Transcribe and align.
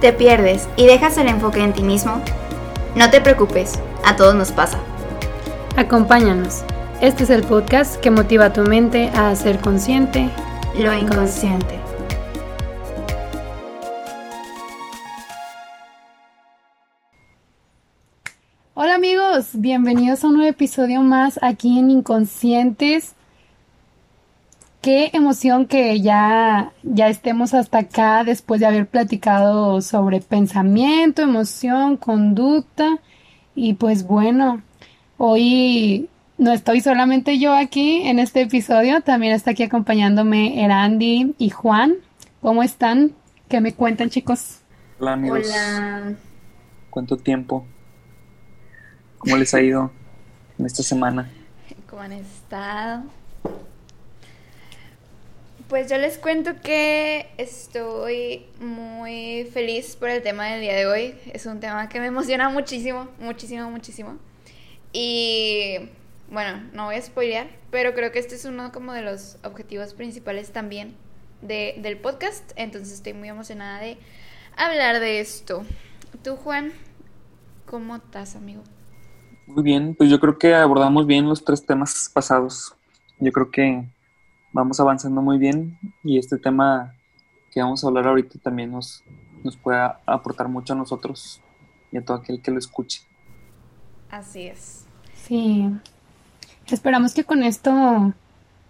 ¿Te 0.00 0.12
pierdes 0.12 0.68
y 0.76 0.86
dejas 0.86 1.18
el 1.18 1.28
enfoque 1.28 1.62
en 1.62 1.72
ti 1.72 1.82
mismo? 1.82 2.20
No 2.94 3.10
te 3.10 3.20
preocupes, 3.20 3.78
a 4.04 4.16
todos 4.16 4.34
nos 4.34 4.52
pasa. 4.52 4.78
Acompáñanos. 5.76 6.62
Este 7.00 7.24
es 7.24 7.30
el 7.30 7.42
podcast 7.42 7.96
que 8.00 8.10
motiva 8.10 8.46
a 8.46 8.52
tu 8.52 8.62
mente 8.62 9.10
a 9.14 9.34
ser 9.36 9.58
consciente 9.60 10.30
lo 10.76 10.94
inconsciente. 10.94 11.78
Hola 18.74 18.94
amigos, 18.94 19.50
bienvenidos 19.54 20.22
a 20.22 20.28
un 20.28 20.34
nuevo 20.34 20.50
episodio 20.50 21.02
más 21.02 21.38
aquí 21.42 21.80
en 21.80 21.90
Inconscientes 21.90 23.14
qué 24.88 25.10
emoción 25.12 25.66
que 25.66 26.00
ya, 26.00 26.72
ya 26.82 27.08
estemos 27.10 27.52
hasta 27.52 27.80
acá 27.80 28.24
después 28.24 28.58
de 28.58 28.64
haber 28.64 28.86
platicado 28.86 29.82
sobre 29.82 30.22
pensamiento, 30.22 31.20
emoción, 31.20 31.98
conducta. 31.98 32.98
Y 33.54 33.74
pues 33.74 34.06
bueno, 34.06 34.62
hoy 35.18 36.08
no 36.38 36.54
estoy 36.54 36.80
solamente 36.80 37.38
yo 37.38 37.52
aquí 37.52 38.08
en 38.08 38.18
este 38.18 38.40
episodio, 38.40 39.02
también 39.02 39.34
está 39.34 39.50
aquí 39.50 39.62
acompañándome 39.62 40.64
Erandi 40.64 41.34
y 41.36 41.50
Juan. 41.50 41.96
¿Cómo 42.40 42.62
están? 42.62 43.12
¿Qué 43.50 43.60
me 43.60 43.74
cuentan 43.74 44.08
chicos? 44.08 44.60
Hola 45.00 45.12
amigos. 45.12 45.48
Hola. 45.48 46.14
¿Cuánto 46.88 47.18
tiempo? 47.18 47.66
¿Cómo 49.18 49.36
les 49.36 49.52
ha 49.52 49.60
ido 49.60 49.92
en 50.58 50.64
esta 50.64 50.82
semana? 50.82 51.30
¿Cómo 51.90 52.00
han 52.00 52.12
estado? 52.12 53.02
Pues 55.68 55.90
yo 55.90 55.98
les 55.98 56.16
cuento 56.16 56.52
que 56.62 57.28
estoy 57.36 58.46
muy 58.58 59.46
feliz 59.52 59.96
por 59.96 60.08
el 60.08 60.22
tema 60.22 60.46
del 60.46 60.62
día 60.62 60.74
de 60.74 60.86
hoy. 60.86 61.14
Es 61.34 61.44
un 61.44 61.60
tema 61.60 61.90
que 61.90 62.00
me 62.00 62.06
emociona 62.06 62.48
muchísimo, 62.48 63.06
muchísimo, 63.20 63.70
muchísimo. 63.70 64.16
Y 64.94 65.90
bueno, 66.30 66.62
no 66.72 66.86
voy 66.86 66.94
a 66.94 67.02
spoilear, 67.02 67.48
pero 67.70 67.92
creo 67.92 68.12
que 68.12 68.18
este 68.18 68.36
es 68.36 68.46
uno 68.46 68.72
como 68.72 68.94
de 68.94 69.02
los 69.02 69.36
objetivos 69.44 69.92
principales 69.92 70.52
también 70.52 70.94
de, 71.42 71.74
del 71.82 71.98
podcast. 71.98 72.50
Entonces 72.56 72.94
estoy 72.94 73.12
muy 73.12 73.28
emocionada 73.28 73.78
de 73.78 73.98
hablar 74.56 75.00
de 75.00 75.20
esto. 75.20 75.66
Tú, 76.24 76.36
Juan, 76.36 76.72
¿cómo 77.66 77.96
estás, 77.96 78.36
amigo? 78.36 78.62
Muy 79.46 79.62
bien, 79.62 79.94
pues 79.94 80.08
yo 80.08 80.18
creo 80.18 80.38
que 80.38 80.54
abordamos 80.54 81.06
bien 81.06 81.28
los 81.28 81.44
tres 81.44 81.66
temas 81.66 82.10
pasados. 82.14 82.74
Yo 83.20 83.32
creo 83.32 83.50
que 83.50 83.86
vamos 84.52 84.80
avanzando 84.80 85.22
muy 85.22 85.38
bien 85.38 85.78
y 86.02 86.18
este 86.18 86.38
tema 86.38 86.94
que 87.50 87.62
vamos 87.62 87.82
a 87.82 87.88
hablar 87.88 88.06
ahorita 88.06 88.38
también 88.38 88.72
nos, 88.72 89.04
nos 89.44 89.56
puede 89.56 89.78
aportar 90.06 90.48
mucho 90.48 90.72
a 90.72 90.76
nosotros 90.76 91.40
y 91.92 91.98
a 91.98 92.04
todo 92.04 92.18
aquel 92.18 92.40
que 92.40 92.50
lo 92.50 92.58
escuche. 92.58 93.02
Así 94.10 94.46
es. 94.46 94.86
Sí. 95.14 95.70
Esperamos 96.66 97.14
que 97.14 97.24
con 97.24 97.42
esto, 97.42 98.12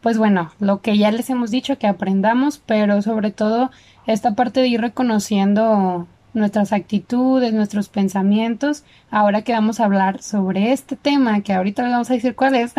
pues 0.00 0.18
bueno, 0.18 0.52
lo 0.60 0.80
que 0.80 0.96
ya 0.96 1.10
les 1.10 1.30
hemos 1.30 1.50
dicho, 1.50 1.78
que 1.78 1.86
aprendamos, 1.86 2.58
pero 2.58 3.02
sobre 3.02 3.30
todo 3.30 3.70
esta 4.06 4.34
parte 4.34 4.60
de 4.60 4.68
ir 4.68 4.80
reconociendo 4.80 6.06
nuestras 6.34 6.72
actitudes, 6.72 7.52
nuestros 7.52 7.88
pensamientos. 7.88 8.84
Ahora 9.10 9.42
que 9.42 9.52
vamos 9.52 9.80
a 9.80 9.84
hablar 9.84 10.22
sobre 10.22 10.72
este 10.72 10.96
tema, 10.96 11.40
que 11.42 11.52
ahorita 11.52 11.82
les 11.82 11.92
vamos 11.92 12.10
a 12.10 12.14
decir 12.14 12.34
cuál 12.34 12.54
es, 12.54 12.72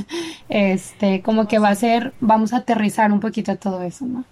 este, 0.48 1.22
como 1.22 1.48
que 1.48 1.58
va 1.58 1.70
a 1.70 1.74
ser, 1.74 2.12
vamos 2.20 2.52
a 2.52 2.58
aterrizar 2.58 3.12
un 3.12 3.20
poquito 3.20 3.56
todo 3.56 3.82
eso, 3.82 4.06
¿no? 4.06 4.24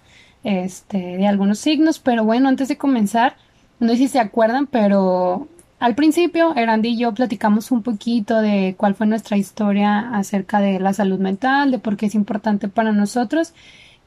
Este, 0.43 0.97
de 0.97 1.27
algunos 1.27 1.59
signos, 1.59 1.99
pero 1.99 2.23
bueno, 2.23 2.49
antes 2.49 2.67
de 2.67 2.77
comenzar, 2.77 3.35
no 3.79 3.89
sé 3.89 3.97
si 3.97 4.07
se 4.07 4.19
acuerdan, 4.19 4.67
pero 4.67 5.47
al 5.79 5.95
principio, 5.95 6.55
Erandi 6.55 6.89
y 6.89 6.97
yo 6.97 7.13
platicamos 7.13 7.71
un 7.71 7.83
poquito 7.83 8.41
de 8.41 8.75
cuál 8.77 8.95
fue 8.95 9.07
nuestra 9.07 9.37
historia 9.37 10.09
acerca 10.13 10.59
de 10.59 10.79
la 10.79 10.93
salud 10.93 11.19
mental, 11.19 11.71
de 11.71 11.79
por 11.79 11.97
qué 11.97 12.05
es 12.05 12.15
importante 12.15 12.69
para 12.69 12.91
nosotros. 12.91 13.53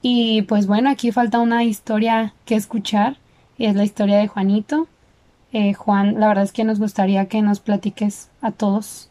Y 0.00 0.42
pues 0.42 0.66
bueno, 0.66 0.90
aquí 0.90 1.12
falta 1.12 1.40
una 1.40 1.64
historia 1.64 2.34
que 2.46 2.54
escuchar 2.54 3.18
y 3.58 3.66
es 3.66 3.74
la 3.74 3.84
historia 3.84 4.18
de 4.18 4.28
Juanito. 4.28 4.88
Eh, 5.52 5.74
Juan, 5.74 6.20
la 6.20 6.28
verdad 6.28 6.44
es 6.44 6.52
que 6.52 6.64
nos 6.64 6.78
gustaría 6.78 7.26
que 7.26 7.42
nos 7.42 7.60
platiques 7.60 8.30
a 8.40 8.52
todos, 8.52 9.10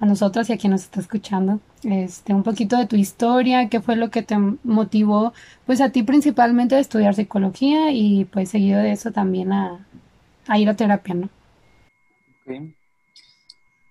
a 0.00 0.06
nosotras 0.06 0.48
y 0.48 0.54
a 0.54 0.56
quien 0.56 0.72
nos 0.72 0.82
está 0.82 1.00
escuchando, 1.00 1.60
este, 1.82 2.32
un 2.32 2.42
poquito 2.42 2.76
de 2.78 2.86
tu 2.86 2.96
historia, 2.96 3.68
qué 3.68 3.80
fue 3.80 3.96
lo 3.96 4.10
que 4.10 4.22
te 4.22 4.36
motivó, 4.38 5.32
pues 5.66 5.80
a 5.80 5.90
ti 5.90 6.02
principalmente 6.02 6.74
a 6.74 6.78
estudiar 6.78 7.14
psicología 7.14 7.90
y 7.92 8.24
pues 8.24 8.48
seguido 8.50 8.80
de 8.80 8.92
eso 8.92 9.12
también 9.12 9.52
a, 9.52 9.86
ir 10.56 10.68
a 10.68 10.74
terapia, 10.74 11.14
¿no? 11.14 11.28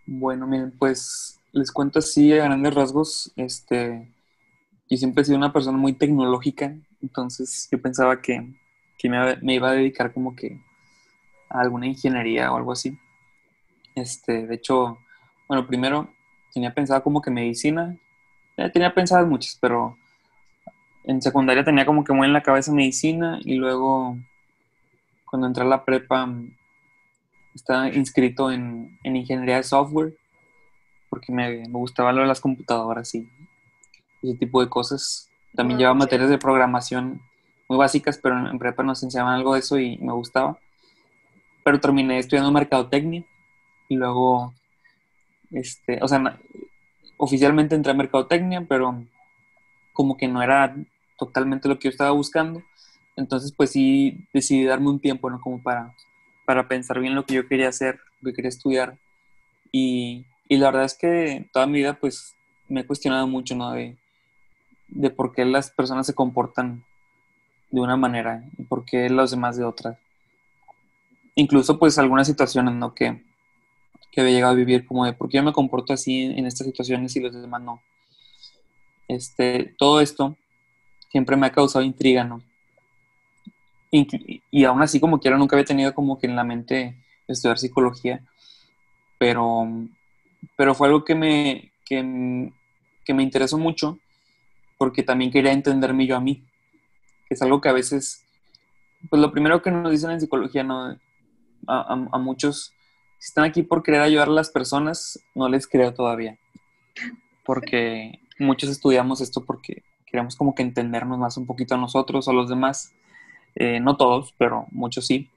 Bueno, 0.05 0.47
miren, 0.47 0.71
pues 0.77 1.39
les 1.51 1.71
cuento 1.71 1.99
así 1.99 2.33
a 2.33 2.45
grandes 2.45 2.73
rasgos, 2.73 3.31
este, 3.35 4.11
yo 4.89 4.97
siempre 4.97 5.21
he 5.21 5.25
sido 5.25 5.37
una 5.37 5.53
persona 5.53 5.77
muy 5.77 5.93
tecnológica, 5.93 6.75
entonces 7.01 7.67
yo 7.71 7.81
pensaba 7.81 8.21
que 8.21 8.62
que 9.03 9.09
me, 9.09 9.53
iba 9.53 9.69
a 9.69 9.74
dedicar 9.74 10.14
como 10.14 10.34
que 10.34 10.58
a 11.50 11.59
alguna 11.59 11.88
ingeniería 11.88 12.53
o 12.53 12.56
algo 12.56 12.72
así. 12.72 12.97
Este, 13.96 14.47
de 14.47 14.56
hecho, 14.56 14.97
bueno, 15.46 15.68
primero 15.68 16.08
tenía 16.53 16.74
pensado 16.74 17.03
como 17.03 17.22
que 17.22 17.30
medicina, 17.30 17.97
tenía 18.72 18.94
pensadas 18.94 19.28
muchas, 19.28 19.58
pero 19.59 19.97
en 21.03 21.22
secundaria 21.22 21.66
tenía 21.66 21.86
como 21.86 22.06
que 22.06 22.14
muy 22.14 22.28
en 22.28 22.34
la 22.34 22.44
cabeza 22.44 22.72
medicina 22.72 23.40
y 23.44 23.56
luego 23.56 24.18
cuando 25.25 25.47
entré 25.47 25.64
a 25.64 25.68
la 25.68 25.84
prepa 25.84 26.34
estaba 27.53 27.90
inscrito 27.90 28.52
en, 28.52 28.97
ingeniería 29.03 29.58
de 29.58 29.64
software 29.64 30.14
porque 31.09 31.34
me, 31.34 31.68
gustaba 31.68 32.14
lo 32.14 32.22
de 32.22 32.28
las 32.28 32.40
computadoras 32.40 33.14
y 33.16 33.28
ese 34.24 34.38
tipo 34.38 34.62
de 34.62 34.70
cosas. 34.70 35.30
También 35.53 35.78
llevaba 35.78 35.94
materias 35.94 36.30
de 36.30 36.38
programación 36.38 37.22
muy 37.68 37.78
básicas, 37.78 38.18
pero 38.18 38.50
en, 38.50 38.59
prepa 38.59 38.84
nos 38.84 39.03
enseñaban 39.03 39.35
algo 39.35 39.53
de 39.53 39.59
eso 39.59 39.79
y 39.79 39.97
me 39.97 40.13
gustaba. 40.13 40.57
Pero 41.63 41.79
terminé 41.79 42.19
estudiando 42.19 42.51
mercadotecnia 42.51 43.24
y 43.88 43.96
luego, 43.96 44.53
este, 45.51 46.00
o 46.02 46.07
sea, 46.07 46.40
oficialmente 47.18 47.75
entré 47.75 47.91
a 47.91 47.96
mercadotecnia, 47.96 48.66
pero 48.68 49.03
como 49.94 50.18
que 50.18 50.28
no 50.28 50.41
era 50.41 50.75
totalmente 51.18 51.68
lo 51.68 51.79
que 51.79 51.85
yo 51.85 51.91
estaba 51.91 52.12
buscando. 52.12 52.63
Entonces, 53.16 53.52
pues 53.52 53.72
sí, 53.72 54.28
decidí 54.34 54.66
darme 54.66 54.90
un 54.90 55.00
tiempo, 55.00 55.29
¿no? 55.29 55.40
Como 55.40 55.62
para, 55.62 55.94
para 56.46 56.68
pensar 56.68 57.00
bien 57.00 57.16
lo 57.16 57.25
que 57.25 57.35
yo 57.35 57.47
quería 57.47 57.69
hacer, 57.69 58.00
lo 58.22 58.31
que 58.31 58.35
quería 58.38 58.50
estudiar. 58.50 58.97
Y, 59.72 60.25
y 60.47 60.57
la 60.57 60.68
verdad 60.68 60.85
es 60.85 60.97
que 60.97 61.47
toda 61.53 61.68
mi 61.68 61.79
vida, 61.79 61.94
pues, 61.94 62.35
me 62.68 62.81
he 62.81 62.88
cuestionado 62.88 63.28
mucho, 63.28 63.56
¿no? 63.56 63.72
De, 63.72 63.97
de 64.88 65.09
por 65.09 65.34
qué 65.34 65.46
las 65.46 65.72
personas 65.72 66.07
se 66.07 66.16
comportan 66.16 66.84
de 67.73 67.81
una 67.81 67.97
manera 67.97 68.44
y 68.56 68.63
por 68.63 68.85
qué 68.85 69.09
los 69.09 69.31
demás 69.31 69.57
de 69.57 69.63
otra. 69.63 69.97
Incluso 71.34 71.79
pues 71.79 71.97
algunas 71.97 72.28
situaciones, 72.28 72.75
¿no? 72.75 72.94
Que, 72.94 73.23
que 74.11 74.22
he 74.22 74.31
llegado 74.31 74.53
a 74.53 74.56
vivir 74.56 74.85
como 74.85 75.06
de 75.06 75.13
por 75.13 75.28
qué 75.28 75.38
yo 75.38 75.44
me 75.44 75.51
comporto 75.51 75.91
así 75.91 76.22
en 76.22 76.45
estas 76.45 76.67
situaciones 76.67 77.16
y 77.16 77.19
los 77.19 77.34
demás 77.34 77.63
no. 77.63 77.81
Este, 79.07 79.73
todo 79.75 80.01
esto 80.01 80.38
siempre 81.09 81.35
me 81.35 81.47
ha 81.47 81.51
causado 81.51 81.84
intriga, 81.84 82.23
¿no? 82.23 82.44
Y, 83.90 84.63
aún 84.66 84.81
así 84.84 85.00
como 85.00 85.19
quiero 85.19 85.40
nunca 85.40 85.55
había 85.55 85.66
tenido 85.66 85.95
como 85.95 86.19
que 86.19 86.28
en 86.28 86.35
la 86.35 86.44
mente 86.44 86.95
estudiar 87.28 87.57
psicología, 87.57 88.23
pero, 89.17 89.67
pero 90.55 90.75
fue 90.75 90.88
algo 90.88 91.03
que 91.03 91.16
me, 91.16 91.72
que, 91.85 92.51
que 93.03 93.13
me 93.16 93.23
interesó 93.23 93.57
mucho 93.57 93.97
porque 94.78 95.01
también 95.01 95.31
quería 95.31 95.53
entenderme 95.53 96.05
yo 96.05 96.16
a 96.16 96.19
mí 96.19 96.44
es 97.33 97.41
algo 97.41 97.61
que 97.61 97.69
a 97.69 97.73
veces, 97.73 98.25
pues 99.09 99.21
lo 99.21 99.31
primero 99.31 99.61
que 99.61 99.71
nos 99.71 99.91
dicen 99.91 100.11
en 100.11 100.21
psicología, 100.21 100.63
¿no? 100.63 100.97
A, 101.67 102.17
muchos, 102.17 102.73
si 103.19 103.28
están 103.28 103.46
aquí 103.46 103.63
por 103.63 103.84
querer 103.84 104.02
ayudar 104.02 104.28
a 104.28 104.31
las 104.31 104.49
personas, 104.49 105.19
no 105.34 105.47
les 105.47 105.67
creo 105.67 105.93
todavía. 105.93 106.37
Porque 107.46 108.19
muchos 108.40 108.69
estudiamos 108.69 109.22
esto 109.22 109.46
porque 109.46 109.84
queremos 110.05 110.35
como 110.35 110.53
que 110.53 110.61
entendernos 110.61 111.17
más 111.17 111.37
un 111.37 111.46
poquito 111.46 111.75
a 111.75 111.78
nosotros 111.78 112.28
o 112.28 112.31
a 112.31 112.34
los 112.34 112.49
demás. 112.49 112.93
Eh, 113.55 113.79
no 113.79 113.96
todos, 113.96 114.34
pero 114.37 114.67
muchos 114.72 115.05
sí. 115.05 115.29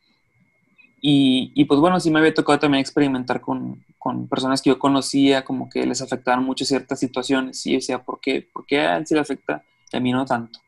Y, 1.00 1.64
pues 1.66 1.78
bueno, 1.78 2.00
sí 2.00 2.10
me 2.10 2.18
había 2.18 2.34
tocado 2.34 2.58
también 2.58 2.80
experimentar 2.80 3.40
con, 3.40 3.84
con, 3.96 4.26
personas 4.26 4.60
que 4.60 4.70
yo 4.70 4.78
conocía, 4.80 5.44
como 5.44 5.68
que 5.68 5.86
les 5.86 6.02
afectaban 6.02 6.42
mucho 6.42 6.64
ciertas 6.64 6.98
situaciones. 6.98 7.64
Y 7.64 7.72
yo 7.72 7.76
decía, 7.76 8.02
¿por 8.02 8.18
qué? 8.18 8.44
¿Por 8.52 8.66
qué 8.66 8.80
a 8.80 8.96
él 8.96 9.06
sí 9.06 9.14
le 9.14 9.20
afecta 9.20 9.62
y 9.92 9.96
a 9.96 10.00
mí 10.00 10.10
no 10.10 10.24
tanto? 10.24 10.58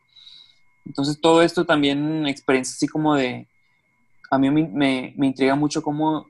Entonces 0.88 1.20
todo 1.20 1.43
esto 1.43 1.67
también, 1.67 2.26
experiencia 2.26 2.75
así 2.75 2.88
como 2.88 3.14
de, 3.14 3.46
a 4.31 4.38
mí 4.38 4.50
me, 4.50 5.12
me, 5.14 5.26
intriga 5.26 5.55
mucho 5.55 5.82
cómo 5.82 6.26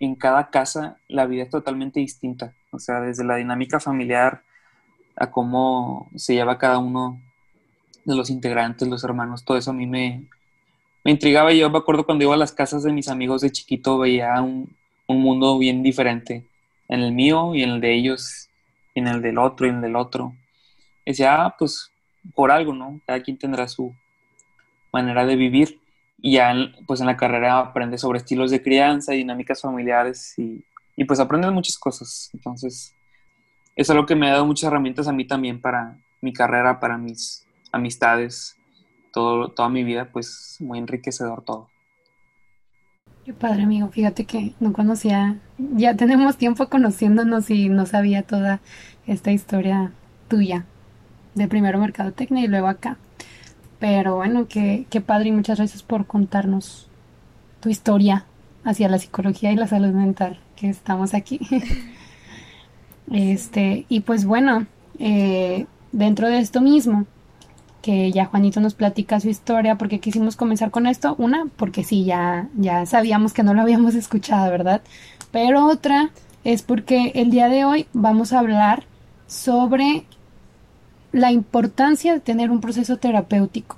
en 0.00 0.16
cada 0.16 0.50
casa 0.50 0.98
la 1.08 1.26
vida 1.26 1.44
es 1.44 1.50
totalmente 1.50 2.00
distinta, 2.00 2.52
o 2.72 2.80
sea, 2.80 3.00
desde 3.00 3.24
la 3.24 3.36
dinámica 3.36 3.78
familiar 3.78 4.42
a 5.16 5.30
cómo 5.30 6.10
se 6.16 6.34
lleva 6.34 6.58
cada 6.58 6.78
uno 6.78 7.20
de 8.04 8.16
los 8.16 8.30
integrantes, 8.30 8.88
los 8.88 9.04
hermanos, 9.04 9.44
todo 9.44 9.56
eso 9.56 9.70
a 9.70 9.74
mí 9.74 9.86
me, 9.86 10.24
me 11.04 11.12
intrigaba. 11.12 11.52
Yo 11.52 11.70
me 11.70 11.78
acuerdo 11.78 12.04
cuando 12.04 12.24
iba 12.24 12.34
a 12.34 12.38
las 12.38 12.52
casas 12.52 12.82
de 12.82 12.92
mis 12.92 13.08
amigos 13.08 13.42
de 13.42 13.52
chiquito, 13.52 13.98
veía 13.98 14.40
un, 14.42 14.74
un 15.06 15.20
mundo 15.20 15.58
bien 15.58 15.82
diferente 15.82 16.46
en 16.88 17.00
el 17.00 17.12
mío 17.12 17.54
y 17.54 17.62
en 17.62 17.70
el 17.70 17.80
de 17.80 17.94
ellos, 17.94 18.48
y 18.94 19.00
en 19.00 19.06
el 19.06 19.22
del 19.22 19.38
otro 19.38 19.66
y 19.66 19.70
en 19.70 19.76
el 19.76 19.82
del 19.82 19.96
otro. 19.96 20.34
decía, 21.06 21.44
ah, 21.44 21.54
pues 21.56 21.92
por 22.34 22.50
algo, 22.50 22.74
¿no? 22.74 23.00
Cada 23.06 23.22
quien 23.22 23.38
tendrá 23.38 23.68
su 23.68 23.94
manera 24.92 25.26
de 25.26 25.36
vivir. 25.36 25.80
Y 26.22 26.34
ya, 26.34 26.54
pues 26.86 27.00
en 27.00 27.06
la 27.06 27.16
carrera 27.16 27.58
aprendes 27.58 28.02
sobre 28.02 28.18
estilos 28.18 28.50
de 28.50 28.62
crianza, 28.62 29.12
dinámicas 29.12 29.62
familiares 29.62 30.38
y, 30.38 30.64
y 30.96 31.04
pues 31.04 31.18
aprendes 31.18 31.50
muchas 31.52 31.78
cosas. 31.78 32.30
Entonces, 32.34 32.94
es 33.74 33.88
algo 33.88 34.06
que 34.06 34.14
me 34.14 34.28
ha 34.28 34.32
dado 34.32 34.46
muchas 34.46 34.68
herramientas 34.68 35.08
a 35.08 35.12
mí 35.12 35.24
también 35.26 35.60
para 35.60 35.96
mi 36.20 36.32
carrera, 36.32 36.80
para 36.80 36.98
mis 36.98 37.46
amistades, 37.72 38.56
todo, 39.12 39.48
toda 39.48 39.68
mi 39.68 39.84
vida, 39.84 40.10
pues 40.12 40.56
muy 40.60 40.78
enriquecedor 40.78 41.42
todo. 41.42 41.68
Qué 43.24 43.32
padre, 43.32 43.62
amigo. 43.62 43.88
Fíjate 43.88 44.24
que 44.24 44.54
no 44.60 44.72
conocía, 44.72 45.38
ya 45.58 45.94
tenemos 45.94 46.36
tiempo 46.36 46.68
conociéndonos 46.68 47.50
y 47.50 47.68
no 47.68 47.86
sabía 47.86 48.22
toda 48.22 48.60
esta 49.06 49.30
historia 49.30 49.92
tuya 50.28 50.64
de 51.34 51.48
primero 51.48 51.78
Mercadotecnia 51.78 52.44
y 52.44 52.48
luego 52.48 52.68
acá. 52.68 52.98
Pero 53.80 54.14
bueno, 54.16 54.46
qué, 54.46 54.86
qué 54.90 55.00
padre 55.00 55.30
y 55.30 55.32
muchas 55.32 55.58
gracias 55.58 55.82
por 55.82 56.06
contarnos 56.06 56.88
tu 57.60 57.70
historia 57.70 58.26
hacia 58.62 58.88
la 58.88 58.98
psicología 58.98 59.50
y 59.50 59.56
la 59.56 59.66
salud 59.66 59.92
mental, 59.92 60.38
que 60.54 60.68
estamos 60.68 61.14
aquí. 61.14 61.40
este, 63.10 63.86
y 63.88 64.00
pues 64.00 64.24
bueno, 64.26 64.66
eh, 64.98 65.66
dentro 65.92 66.28
de 66.28 66.38
esto 66.38 66.60
mismo, 66.60 67.06
que 67.82 68.12
ya 68.12 68.26
Juanito 68.26 68.60
nos 68.60 68.74
platica 68.74 69.18
su 69.18 69.30
historia, 69.30 69.76
porque 69.76 70.00
quisimos 70.00 70.36
comenzar 70.36 70.70
con 70.70 70.86
esto, 70.86 71.14
una, 71.18 71.46
porque 71.56 71.82
sí, 71.82 72.04
ya, 72.04 72.48
ya 72.56 72.84
sabíamos 72.84 73.32
que 73.32 73.42
no 73.42 73.54
lo 73.54 73.62
habíamos 73.62 73.94
escuchado, 73.96 74.50
¿verdad? 74.50 74.82
Pero 75.30 75.66
otra 75.66 76.10
es 76.44 76.62
porque 76.62 77.12
el 77.14 77.30
día 77.30 77.48
de 77.48 77.64
hoy 77.64 77.86
vamos 77.92 78.32
a 78.32 78.40
hablar 78.40 78.84
sobre 79.26 80.04
la 81.12 81.32
importancia 81.32 82.14
de 82.14 82.20
tener 82.20 82.50
un 82.50 82.60
proceso 82.60 82.96
terapéutico. 82.96 83.76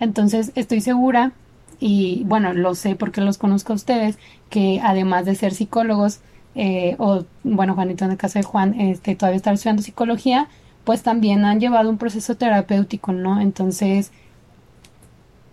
Entonces, 0.00 0.52
estoy 0.54 0.80
segura, 0.80 1.32
y 1.80 2.22
bueno, 2.24 2.52
lo 2.52 2.74
sé 2.74 2.96
porque 2.96 3.20
los 3.20 3.38
conozco 3.38 3.72
a 3.72 3.76
ustedes, 3.76 4.18
que 4.50 4.80
además 4.82 5.24
de 5.26 5.34
ser 5.34 5.54
psicólogos, 5.54 6.20
eh, 6.54 6.96
o 6.98 7.24
bueno, 7.44 7.74
Juanito 7.74 8.04
en 8.04 8.12
el 8.12 8.16
caso 8.16 8.38
de 8.38 8.44
Juan, 8.44 8.80
este, 8.80 9.14
todavía 9.14 9.36
está 9.36 9.52
estudiando 9.52 9.82
psicología, 9.82 10.48
pues 10.84 11.02
también 11.02 11.44
han 11.44 11.60
llevado 11.60 11.90
un 11.90 11.98
proceso 11.98 12.36
terapéutico, 12.36 13.12
¿no? 13.12 13.40
Entonces, 13.40 14.10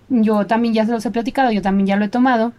yo 0.10 0.48
también 0.48 0.74
ya 0.74 0.86
se 0.86 0.92
los 0.92 1.06
he 1.06 1.12
platicado, 1.12 1.52
yo 1.52 1.62
también 1.62 1.88
ya 1.88 1.96
lo 1.96 2.06
he 2.06 2.10
tomado, 2.10 2.54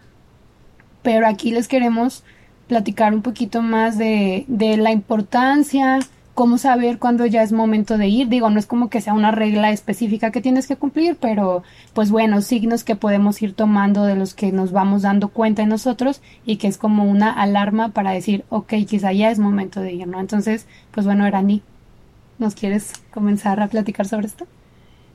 pero 1.01 1.27
aquí 1.27 1.51
les 1.51 1.67
queremos 1.67 2.23
platicar 2.67 3.13
un 3.13 3.21
poquito 3.21 3.61
más 3.61 3.97
de, 3.97 4.45
de 4.47 4.77
la 4.77 4.91
importancia, 4.91 5.99
cómo 6.37 6.59
saber 6.59 6.99
cuándo 6.99 7.25
ya 7.25 7.41
es 7.41 7.51
momento 7.51 7.97
de 7.97 8.09
ir. 8.09 8.27
Digo, 8.27 8.51
no 8.51 8.59
es 8.59 8.67
como 8.67 8.91
que 8.91 9.01
sea 9.01 9.15
una 9.15 9.31
regla 9.31 9.71
específica 9.71 10.29
que 10.31 10.39
tienes 10.39 10.67
que 10.67 10.75
cumplir, 10.75 11.17
pero 11.19 11.63
pues 11.95 12.11
bueno, 12.11 12.43
signos 12.43 12.83
que 12.83 12.95
podemos 12.95 13.41
ir 13.41 13.55
tomando 13.55 14.03
de 14.03 14.15
los 14.15 14.35
que 14.35 14.51
nos 14.51 14.71
vamos 14.71 15.01
dando 15.01 15.29
cuenta 15.29 15.63
en 15.63 15.69
nosotros 15.69 16.21
y 16.45 16.57
que 16.57 16.67
es 16.67 16.77
como 16.77 17.05
una 17.05 17.33
alarma 17.33 17.89
para 17.89 18.11
decir, 18.11 18.45
ok, 18.49 18.71
quizá 18.87 19.11
ya 19.13 19.31
es 19.31 19.39
momento 19.39 19.81
de 19.81 19.93
ir, 19.93 20.07
¿no? 20.07 20.19
Entonces, 20.19 20.67
pues 20.91 21.07
bueno, 21.07 21.25
Erani, 21.25 21.63
¿nos 22.37 22.53
quieres 22.53 22.93
comenzar 23.11 23.59
a 23.59 23.67
platicar 23.67 24.07
sobre 24.07 24.27
esto? 24.27 24.45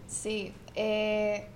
Sí, 0.09 0.53
eh, 0.75 1.47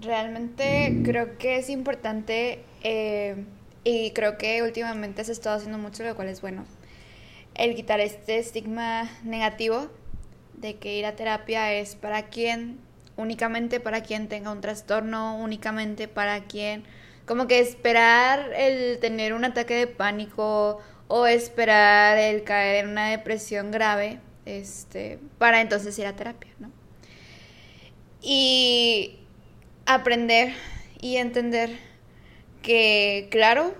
realmente 0.00 1.00
creo 1.04 1.38
que 1.38 1.58
es 1.58 1.70
importante 1.70 2.64
eh, 2.82 3.36
y 3.84 4.10
creo 4.10 4.36
que 4.36 4.64
últimamente 4.64 5.22
se 5.22 5.30
estado 5.30 5.58
haciendo 5.58 5.78
mucho, 5.78 6.02
lo 6.02 6.16
cual 6.16 6.26
es 6.26 6.40
bueno 6.40 6.64
el 7.54 7.74
quitar 7.74 8.00
este 8.00 8.38
estigma 8.38 9.10
negativo 9.22 9.88
de 10.54 10.76
que 10.76 10.96
ir 10.96 11.06
a 11.06 11.16
terapia 11.16 11.72
es 11.72 11.96
para 11.96 12.28
quien, 12.28 12.78
únicamente 13.16 13.80
para 13.80 14.02
quien 14.02 14.28
tenga 14.28 14.52
un 14.52 14.60
trastorno, 14.60 15.36
únicamente 15.36 16.08
para 16.08 16.44
quien, 16.44 16.84
como 17.26 17.46
que 17.46 17.60
esperar 17.60 18.52
el 18.54 18.98
tener 19.00 19.34
un 19.34 19.44
ataque 19.44 19.74
de 19.74 19.86
pánico 19.86 20.80
o 21.08 21.26
esperar 21.26 22.16
el 22.18 22.42
caer 22.44 22.84
en 22.84 22.90
una 22.90 23.10
depresión 23.10 23.70
grave, 23.70 24.20
este, 24.46 25.18
para 25.38 25.60
entonces 25.60 25.98
ir 25.98 26.06
a 26.06 26.16
terapia, 26.16 26.50
¿no? 26.58 26.70
Y 28.22 29.18
aprender 29.84 30.54
y 31.00 31.16
entender 31.16 31.76
que, 32.62 33.28
claro, 33.30 33.74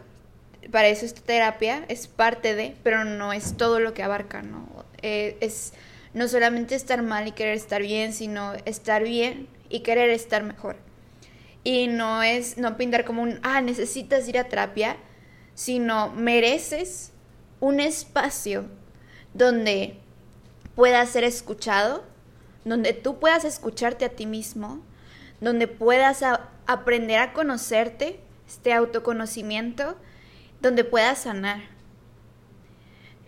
para 0.70 0.88
eso 0.88 1.04
esta 1.04 1.22
terapia 1.22 1.84
es 1.88 2.06
parte 2.06 2.54
de, 2.54 2.76
pero 2.82 3.04
no 3.04 3.32
es 3.32 3.56
todo 3.56 3.80
lo 3.80 3.94
que 3.94 4.02
abarca, 4.02 4.42
¿no? 4.42 4.84
Eh, 5.02 5.36
es 5.40 5.72
no 6.14 6.28
solamente 6.28 6.74
estar 6.74 7.02
mal 7.02 7.26
y 7.26 7.32
querer 7.32 7.54
estar 7.54 7.82
bien, 7.82 8.12
sino 8.12 8.52
estar 8.64 9.02
bien 9.02 9.48
y 9.68 9.80
querer 9.80 10.10
estar 10.10 10.42
mejor. 10.42 10.76
Y 11.64 11.86
no 11.88 12.22
es 12.22 12.58
no 12.58 12.76
pintar 12.76 13.04
como 13.04 13.22
un, 13.22 13.40
ah, 13.42 13.60
necesitas 13.60 14.28
ir 14.28 14.38
a 14.38 14.44
terapia, 14.44 14.96
sino 15.54 16.10
mereces 16.10 17.12
un 17.60 17.80
espacio 17.80 18.64
donde 19.34 19.96
puedas 20.74 21.10
ser 21.10 21.24
escuchado, 21.24 22.04
donde 22.64 22.92
tú 22.92 23.18
puedas 23.18 23.44
escucharte 23.44 24.04
a 24.04 24.10
ti 24.10 24.26
mismo, 24.26 24.82
donde 25.40 25.68
puedas 25.68 26.22
aprender 26.66 27.18
a 27.18 27.32
conocerte, 27.32 28.20
este 28.46 28.72
autoconocimiento, 28.72 29.96
donde 30.62 30.84
puedas 30.84 31.22
sanar. 31.22 31.60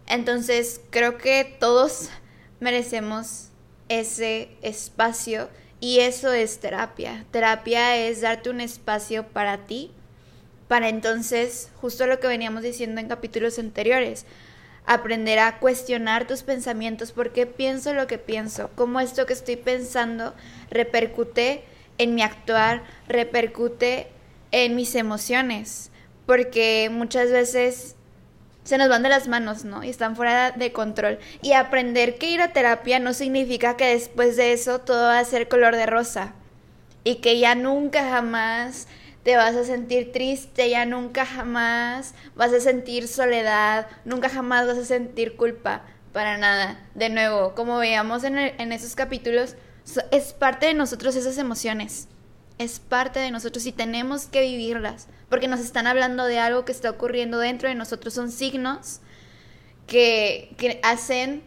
Entonces 0.06 0.80
creo 0.90 1.18
que 1.18 1.56
todos 1.58 2.08
merecemos 2.60 3.48
ese 3.88 4.56
espacio 4.62 5.48
y 5.80 6.00
eso 6.00 6.32
es 6.32 6.60
terapia. 6.60 7.26
Terapia 7.30 7.96
es 7.96 8.20
darte 8.22 8.48
un 8.48 8.60
espacio 8.60 9.26
para 9.28 9.66
ti, 9.66 9.90
para 10.68 10.88
entonces, 10.88 11.70
justo 11.80 12.06
lo 12.06 12.20
que 12.20 12.26
veníamos 12.26 12.62
diciendo 12.62 13.00
en 13.00 13.08
capítulos 13.08 13.58
anteriores, 13.58 14.24
aprender 14.86 15.38
a 15.38 15.58
cuestionar 15.58 16.26
tus 16.26 16.42
pensamientos, 16.42 17.12
por 17.12 17.32
qué 17.32 17.46
pienso 17.46 17.92
lo 17.92 18.06
que 18.06 18.18
pienso, 18.18 18.70
cómo 18.74 19.00
esto 19.00 19.26
que 19.26 19.34
estoy 19.34 19.56
pensando 19.56 20.34
repercute 20.70 21.64
en 21.98 22.14
mi 22.14 22.22
actuar, 22.22 22.82
repercute 23.08 24.08
en 24.52 24.74
mis 24.74 24.94
emociones 24.94 25.90
porque 26.26 26.88
muchas 26.90 27.30
veces 27.30 27.96
se 28.64 28.78
nos 28.78 28.88
van 28.88 29.02
de 29.02 29.10
las 29.10 29.28
manos, 29.28 29.64
¿no? 29.64 29.84
Y 29.84 29.90
están 29.90 30.16
fuera 30.16 30.50
de 30.50 30.72
control. 30.72 31.18
Y 31.42 31.52
aprender 31.52 32.16
que 32.16 32.30
ir 32.30 32.40
a 32.40 32.52
terapia 32.52 32.98
no 32.98 33.12
significa 33.12 33.76
que 33.76 33.88
después 33.88 34.36
de 34.36 34.52
eso 34.52 34.80
todo 34.80 35.04
va 35.04 35.18
a 35.18 35.24
ser 35.24 35.48
color 35.48 35.76
de 35.76 35.86
rosa. 35.86 36.32
Y 37.04 37.16
que 37.16 37.38
ya 37.38 37.54
nunca 37.54 38.08
jamás 38.08 38.88
te 39.22 39.36
vas 39.36 39.54
a 39.54 39.64
sentir 39.64 40.12
triste, 40.12 40.70
ya 40.70 40.86
nunca 40.86 41.26
jamás 41.26 42.14
vas 42.34 42.52
a 42.52 42.60
sentir 42.60 43.08
soledad, 43.08 43.86
nunca 44.04 44.28
jamás 44.28 44.66
vas 44.66 44.78
a 44.78 44.84
sentir 44.84 45.36
culpa, 45.36 45.82
para 46.12 46.38
nada. 46.38 46.78
De 46.94 47.10
nuevo, 47.10 47.54
como 47.54 47.78
veíamos 47.78 48.24
en, 48.24 48.38
en 48.38 48.72
esos 48.72 48.94
capítulos, 48.94 49.56
es 50.10 50.32
parte 50.32 50.66
de 50.66 50.74
nosotros 50.74 51.16
esas 51.16 51.36
emociones 51.36 52.08
es 52.58 52.78
parte 52.78 53.20
de 53.20 53.30
nosotros 53.30 53.66
y 53.66 53.72
tenemos 53.72 54.26
que 54.26 54.42
vivirlas, 54.42 55.08
porque 55.28 55.48
nos 55.48 55.60
están 55.60 55.86
hablando 55.86 56.24
de 56.24 56.38
algo 56.38 56.64
que 56.64 56.72
está 56.72 56.90
ocurriendo 56.90 57.38
dentro 57.38 57.68
de 57.68 57.74
nosotros, 57.74 58.14
son 58.14 58.30
signos 58.30 59.00
que, 59.86 60.54
que 60.56 60.80
hacen 60.82 61.42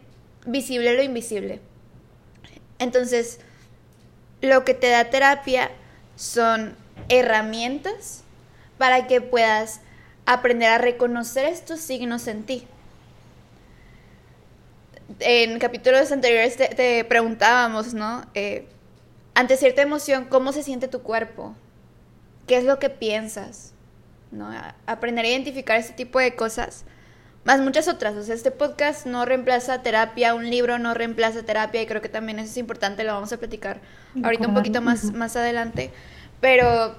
visible 0.46 0.94
lo 0.94 1.02
invisible. 1.02 1.60
Entonces, 2.78 3.40
lo 4.40 4.64
que 4.64 4.74
te 4.74 4.88
da 4.88 5.10
terapia 5.10 5.70
son 6.16 6.76
herramientas 7.08 8.22
para 8.76 9.06
que 9.06 9.20
puedas 9.20 9.80
aprender 10.26 10.68
a 10.70 10.78
reconocer 10.78 11.46
estos 11.46 11.80
signos 11.80 12.26
en 12.26 12.44
ti. 12.44 12.66
En 15.20 15.58
capítulos 15.58 16.12
anteriores 16.12 16.56
te, 16.56 17.04
preguntábamos, 17.04 17.94
¿no? 17.94 18.24
Eh, 18.34 18.66
ante 19.38 19.56
cierta 19.56 19.82
emoción, 19.82 20.24
¿cómo 20.24 20.52
se 20.52 20.64
siente 20.64 20.88
tu 20.88 21.02
cuerpo? 21.02 21.54
¿Qué 22.48 22.56
es 22.56 22.64
lo 22.64 22.80
que 22.80 22.90
piensas? 22.90 23.72
¿No? 24.32 24.50
Aprender 24.84 25.24
a 25.24 25.28
identificar 25.28 25.78
este 25.78 25.92
tipo 25.92 26.18
de 26.18 26.34
cosas, 26.34 26.84
más 27.44 27.60
muchas 27.60 27.86
otras. 27.86 28.16
O 28.16 28.24
sea, 28.24 28.34
este 28.34 28.50
podcast 28.50 29.06
no 29.06 29.24
reemplaza 29.24 29.80
terapia, 29.80 30.34
un 30.34 30.50
libro 30.50 30.80
no 30.80 30.92
reemplaza 30.92 31.44
terapia 31.44 31.80
y 31.80 31.86
creo 31.86 32.02
que 32.02 32.08
también 32.08 32.40
eso 32.40 32.50
es 32.50 32.56
importante, 32.56 33.04
lo 33.04 33.12
vamos 33.12 33.32
a 33.32 33.36
platicar 33.36 33.80
ahorita 34.24 34.48
un 34.48 34.54
poquito 34.54 34.82
más, 34.82 35.12
más 35.12 35.36
adelante. 35.36 35.92
Pero, 36.40 36.96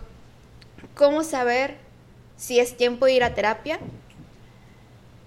¿cómo 0.96 1.25
saber 1.25 1.75
si 2.38 2.62
es 2.62 2.77
tiempo 2.77 3.05
de 3.05 3.15
ir 3.15 3.24
a 3.25 3.34
terapia? 3.34 3.79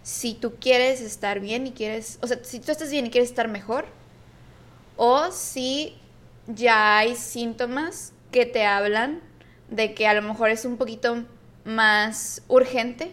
Si 0.03 0.33
tú 0.33 0.55
quieres 0.59 1.03
estar 1.03 1.41
bien 1.41 1.67
y 1.67 1.73
quieres, 1.73 2.19
o 2.23 2.27
sea, 2.27 2.43
si 2.43 2.59
tú 2.59 2.73
estás 2.73 2.91
bien 2.91 3.05
y 3.05 3.11
quieres 3.11 3.29
estar 3.29 3.49
mejor, 3.49 3.85
o 4.97 5.31
si 5.31 5.99
ya 6.47 6.99
hay 6.99 7.17
síntomas 7.17 8.13
que 8.31 8.47
te 8.47 8.65
hablan 8.65 9.21
de 9.69 9.95
que 9.95 10.07
a 10.07 10.15
lo 10.15 10.23
mejor 10.23 10.51
es 10.51 10.65
un 10.65 10.77
poquito 10.77 11.25
más 11.65 12.43
urgente 12.49 13.13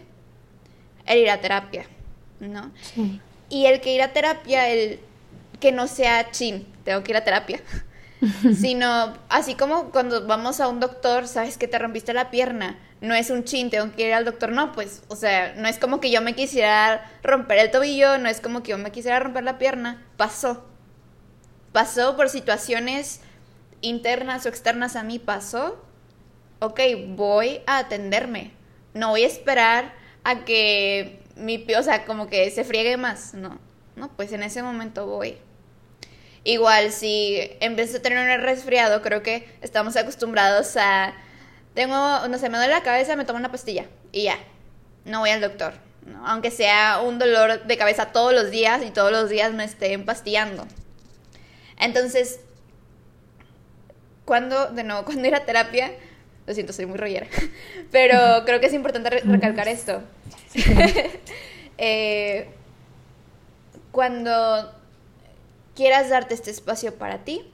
el 1.06 1.18
ir 1.18 1.30
a 1.30 1.40
terapia, 1.40 1.86
¿no? 2.40 2.70
Sí. 2.82 3.20
Y 3.48 3.66
el 3.66 3.80
que 3.80 3.94
ir 3.94 4.02
a 4.02 4.12
terapia, 4.12 4.68
el 4.68 5.00
que 5.58 5.72
no 5.72 5.86
sea 5.86 6.30
chin, 6.30 6.66
tengo 6.84 7.02
que 7.02 7.12
ir 7.12 7.16
a 7.16 7.24
terapia, 7.24 7.60
sino 8.54 9.14
así 9.28 9.54
como 9.54 9.90
cuando 9.90 10.26
vamos 10.26 10.60
a 10.60 10.68
un 10.68 10.80
doctor, 10.80 11.26
sabes 11.26 11.58
que 11.58 11.68
te 11.68 11.78
rompiste 11.78 12.12
la 12.12 12.30
pierna, 12.30 12.78
no 13.00 13.14
es 13.14 13.30
un 13.30 13.44
chin, 13.44 13.70
tengo 13.70 13.92
que 13.94 14.08
ir 14.08 14.14
al 14.14 14.24
doctor, 14.24 14.52
no, 14.52 14.72
pues, 14.72 15.02
o 15.08 15.16
sea, 15.16 15.54
no 15.56 15.68
es 15.68 15.78
como 15.78 16.00
que 16.00 16.10
yo 16.10 16.20
me 16.20 16.34
quisiera 16.34 17.10
romper 17.22 17.58
el 17.58 17.70
tobillo, 17.70 18.18
no 18.18 18.28
es 18.28 18.40
como 18.40 18.62
que 18.62 18.70
yo 18.70 18.78
me 18.78 18.92
quisiera 18.92 19.20
romper 19.20 19.44
la 19.44 19.58
pierna, 19.58 20.02
pasó. 20.16 20.66
Pasó 21.72 22.16
por 22.16 22.28
situaciones 22.28 23.20
internas 23.80 24.44
o 24.46 24.48
externas 24.48 24.96
a 24.96 25.02
mí, 25.02 25.18
pasó. 25.18 25.84
Ok, 26.58 26.80
voy 27.08 27.60
a 27.66 27.78
atenderme. 27.78 28.52
No 28.94 29.10
voy 29.10 29.24
a 29.24 29.26
esperar 29.26 29.94
a 30.24 30.44
que 30.44 31.22
mi, 31.36 31.64
o 31.74 31.82
sea, 31.82 32.04
como 32.04 32.26
que 32.26 32.50
se 32.50 32.64
friegue 32.64 32.96
más, 32.96 33.34
no. 33.34 33.58
No, 33.96 34.08
pues 34.16 34.32
en 34.32 34.42
ese 34.42 34.62
momento 34.62 35.06
voy. 35.06 35.36
Igual 36.44 36.90
si 36.92 37.50
vez 37.76 37.92
de 37.92 38.00
tener 38.00 38.18
un 38.18 38.42
resfriado, 38.42 39.02
creo 39.02 39.22
que 39.22 39.48
estamos 39.60 39.96
acostumbrados 39.96 40.76
a 40.76 41.14
tengo, 41.74 41.96
no 42.28 42.38
sé, 42.38 42.48
me 42.48 42.58
duele 42.58 42.72
la 42.72 42.82
cabeza, 42.82 43.16
me 43.16 43.24
tomo 43.24 43.38
una 43.38 43.50
pastilla 43.50 43.86
y 44.12 44.24
ya. 44.24 44.38
No 45.04 45.20
voy 45.20 45.30
al 45.30 45.40
doctor. 45.40 45.74
Aunque 46.24 46.50
sea 46.50 47.00
un 47.00 47.18
dolor 47.18 47.64
de 47.64 47.76
cabeza 47.76 48.06
todos 48.06 48.32
los 48.32 48.50
días 48.50 48.82
y 48.84 48.90
todos 48.90 49.12
los 49.12 49.28
días 49.28 49.52
me 49.52 49.64
esté 49.64 49.92
empastillando. 49.92 50.66
Entonces, 51.80 52.40
cuando, 54.24 54.66
de 54.68 54.84
nuevo, 54.84 55.04
cuando 55.06 55.26
ir 55.26 55.34
a 55.34 55.44
terapia, 55.44 55.92
lo 56.46 56.54
siento, 56.54 56.72
soy 56.72 56.86
muy 56.86 56.98
rollera, 56.98 57.26
pero 57.90 58.44
creo 58.44 58.60
que 58.60 58.66
es 58.66 58.74
importante 58.74 59.10
recalcar 59.10 59.68
esto. 59.68 60.02
Eh, 61.82 62.46
cuando 63.90 64.70
quieras 65.74 66.10
darte 66.10 66.34
este 66.34 66.50
espacio 66.50 66.94
para 66.96 67.24
ti, 67.24 67.50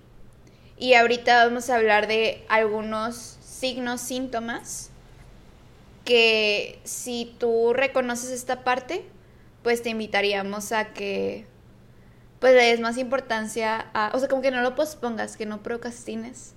y 0.77 0.95
ahorita 0.95 1.47
vamos 1.47 1.71
a 1.71 1.77
hablar 1.77 2.09
de 2.09 2.45
algunos 2.49 3.39
signos, 3.41 4.01
síntomas, 4.01 4.91
que 6.05 6.81
si 6.83 7.37
tú 7.39 7.73
reconoces 7.73 8.31
esta 8.31 8.65
parte, 8.65 9.05
pues 9.63 9.83
te 9.83 9.91
invitaríamos 9.91 10.73
a 10.73 10.93
que 10.93 11.47
pues 12.41 12.55
le 12.55 12.63
des 12.63 12.81
más 12.81 12.99
importancia 12.99 13.87
a, 13.95 14.11
o 14.15 14.19
sea, 14.19 14.29
como 14.29 14.43
que 14.43 14.51
no 14.51 14.63
lo 14.63 14.75
pospongas, 14.75 15.37
que 15.37 15.47
no 15.47 15.63
procrastines 15.63 16.55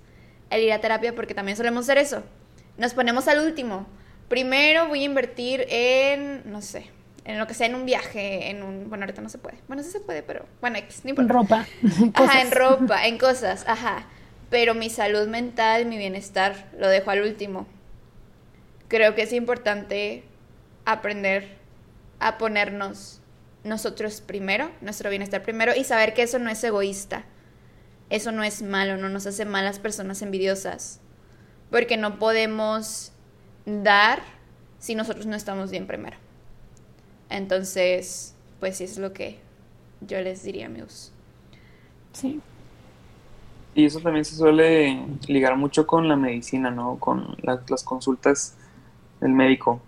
el 0.50 0.62
ir 0.62 0.72
a 0.72 0.80
terapia, 0.80 1.14
porque 1.14 1.34
también 1.34 1.56
solemos 1.56 1.84
hacer 1.84 1.98
eso. 1.98 2.22
Nos 2.76 2.94
ponemos 2.94 3.28
al 3.28 3.44
último. 3.44 3.86
Primero 4.28 4.88
voy 4.88 5.02
a 5.02 5.04
invertir 5.04 5.66
en, 5.68 6.42
no 6.50 6.60
sé, 6.62 6.90
en 7.24 7.38
lo 7.38 7.46
que 7.46 7.54
sea, 7.54 7.66
en 7.66 7.74
un 7.74 7.86
viaje, 7.86 8.50
en 8.50 8.62
un, 8.62 8.88
bueno, 8.88 9.04
ahorita 9.04 9.22
no 9.22 9.28
se 9.28 9.38
puede. 9.38 9.58
Bueno, 9.68 9.82
sí 9.82 9.90
se 9.90 10.00
puede, 10.00 10.22
pero 10.22 10.46
bueno, 10.60 10.78
En 11.04 11.28
ropa. 11.28 11.66
Ajá, 12.14 12.42
en 12.42 12.50
ropa, 12.50 13.06
en 13.06 13.18
cosas, 13.18 13.64
ajá 13.66 14.06
pero 14.50 14.74
mi 14.74 14.90
salud 14.90 15.28
mental, 15.28 15.86
mi 15.86 15.96
bienestar, 15.96 16.68
lo 16.76 16.88
dejo 16.88 17.10
al 17.10 17.22
último. 17.22 17.66
Creo 18.88 19.14
que 19.14 19.22
es 19.22 19.32
importante 19.32 20.24
aprender 20.84 21.56
a 22.18 22.36
ponernos 22.36 23.19
nosotros 23.64 24.20
primero, 24.20 24.70
nuestro 24.80 25.10
bienestar 25.10 25.42
primero, 25.42 25.72
y 25.76 25.84
saber 25.84 26.14
que 26.14 26.22
eso 26.22 26.38
no 26.38 26.50
es 26.50 26.62
egoísta. 26.64 27.24
Eso 28.08 28.32
no 28.32 28.42
es 28.42 28.62
malo, 28.62 28.96
no 28.96 29.08
nos 29.08 29.26
hace 29.26 29.44
malas 29.44 29.78
personas 29.78 30.22
envidiosas. 30.22 31.00
Porque 31.70 31.96
no 31.96 32.18
podemos 32.18 33.12
dar 33.66 34.20
si 34.78 34.94
nosotros 34.94 35.26
no 35.26 35.36
estamos 35.36 35.70
bien 35.70 35.86
primero. 35.86 36.16
Entonces, 37.28 38.34
pues 38.58 38.78
sí 38.78 38.84
es 38.84 38.98
lo 38.98 39.12
que 39.12 39.38
yo 40.00 40.20
les 40.20 40.42
diría, 40.42 40.66
amigos. 40.66 41.12
Sí. 42.12 42.40
Y 43.74 43.84
eso 43.84 44.00
también 44.00 44.24
se 44.24 44.34
suele 44.34 45.06
ligar 45.28 45.56
mucho 45.56 45.86
con 45.86 46.08
la 46.08 46.16
medicina, 46.16 46.70
¿no? 46.72 46.98
Con 46.98 47.36
las 47.42 47.84
consultas 47.84 48.56
del 49.20 49.32
médico. 49.32 49.80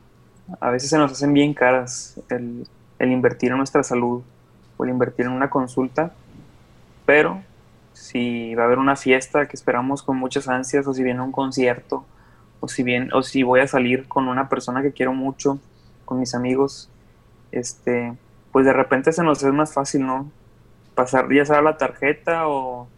A 0.61 0.71
veces 0.71 0.91
se 0.91 0.99
nos 0.99 1.11
hacen 1.11 1.33
bien 1.33 1.53
caras 1.53 2.21
el, 2.29 2.67
invertir 3.11 3.51
en 3.51 3.59
nuestra 3.59 3.83
salud 3.83 4.23
o 4.77 4.85
el 4.85 4.91
invertir 4.91 5.27
en 5.27 5.33
una 5.33 5.51
consulta, 5.51 6.13
pero 7.05 7.43
si 7.93 8.55
va 8.55 8.63
a 8.63 8.67
haber 8.67 8.79
una 8.79 8.97
fiesta 8.97 9.47
que 9.49 9.57
esperamos 9.57 10.03
con 10.03 10.17
muchas 10.17 10.49
ansias, 10.49 10.87
o 10.87 10.95
si 10.95 11.03
viene 11.03 11.21
un 11.21 11.33
concierto, 11.33 12.05
o 12.61 12.69
si 12.69 12.83
bien, 12.83 13.13
o 13.13 13.23
si 13.23 13.43
voy 13.43 13.61
a 13.61 13.67
salir 13.67 14.09
con 14.09 14.29
una 14.29 14.49
persona 14.49 14.83
que 14.83 14.93
quiero 14.93 15.13
mucho, 15.13 15.59
con 16.05 16.21
mis 16.21 16.35
amigos, 16.35 16.91
este, 17.51 18.15
pues 18.53 18.65
de 18.65 18.73
repente 18.73 19.13
se 19.13 19.23
nos 19.23 19.43
es 19.43 19.53
más 19.53 19.75
fácil, 19.75 20.07
¿no? 20.07 20.31
Pasar 20.95 21.33
ya 21.33 21.45
sea 21.45 21.63
la 21.63 21.77
tarjeta 21.77 22.49
o 22.49 22.89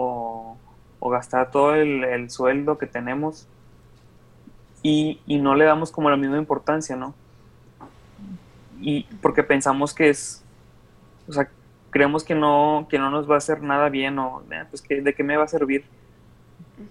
o, 0.00 1.10
gastar 1.10 1.50
todo 1.50 1.74
el, 1.74 2.30
sueldo 2.30 2.78
que 2.78 2.86
tenemos 2.86 3.46
y, 4.82 5.20
no 5.26 5.54
le 5.54 5.64
damos 5.64 5.90
como 5.90 6.10
la 6.10 6.16
misma 6.16 6.38
importancia, 6.38 6.96
¿no? 6.96 7.14
Y 8.80 9.04
porque 9.20 9.42
pensamos 9.42 9.94
que 9.94 10.08
es, 10.08 10.42
o 11.28 11.32
sea, 11.32 11.48
creemos 11.90 12.24
que 12.24 12.34
no, 12.34 12.86
que 12.88 12.98
no 12.98 13.10
nos 13.10 13.28
va 13.30 13.34
a 13.34 13.38
hacer 13.38 13.62
nada 13.62 13.88
bien 13.88 14.18
o, 14.18 14.42
eh, 14.50 14.64
pues, 14.70 14.82
que, 14.82 15.02
¿de 15.02 15.14
qué 15.14 15.22
me 15.22 15.36
va 15.36 15.44
a 15.44 15.48
servir? 15.48 15.84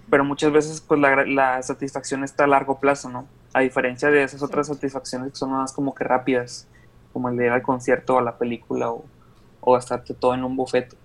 Pero 0.10 0.24
muchas 0.24 0.52
veces, 0.52 0.82
pues, 0.82 1.00
la, 1.00 1.62
satisfacción 1.64 2.24
está 2.24 2.44
a 2.44 2.48
largo 2.48 2.80
plazo, 2.80 3.10
¿no? 3.10 3.28
A 3.54 3.62
diferencia 3.62 4.10
de 4.10 4.24
esas 4.24 4.44
otras 4.44 4.68
satisfacciones 4.68 5.32
que 5.32 5.38
son 5.38 5.52
más 5.52 5.74
como 5.74 5.96
que 5.96 6.04
rápidas, 6.04 6.68
como 7.14 7.30
el 7.30 7.38
de 7.38 7.46
ir 7.46 7.52
al 7.52 7.64
concierto 7.64 8.16
o 8.16 8.20
a 8.20 8.22
la 8.22 8.38
película 8.38 8.92
o, 8.92 9.06
o 9.62 9.74
gastarte 9.74 10.14
todo 10.14 10.34
en 10.34 10.44
un 10.44 10.56
bufete 10.56 10.96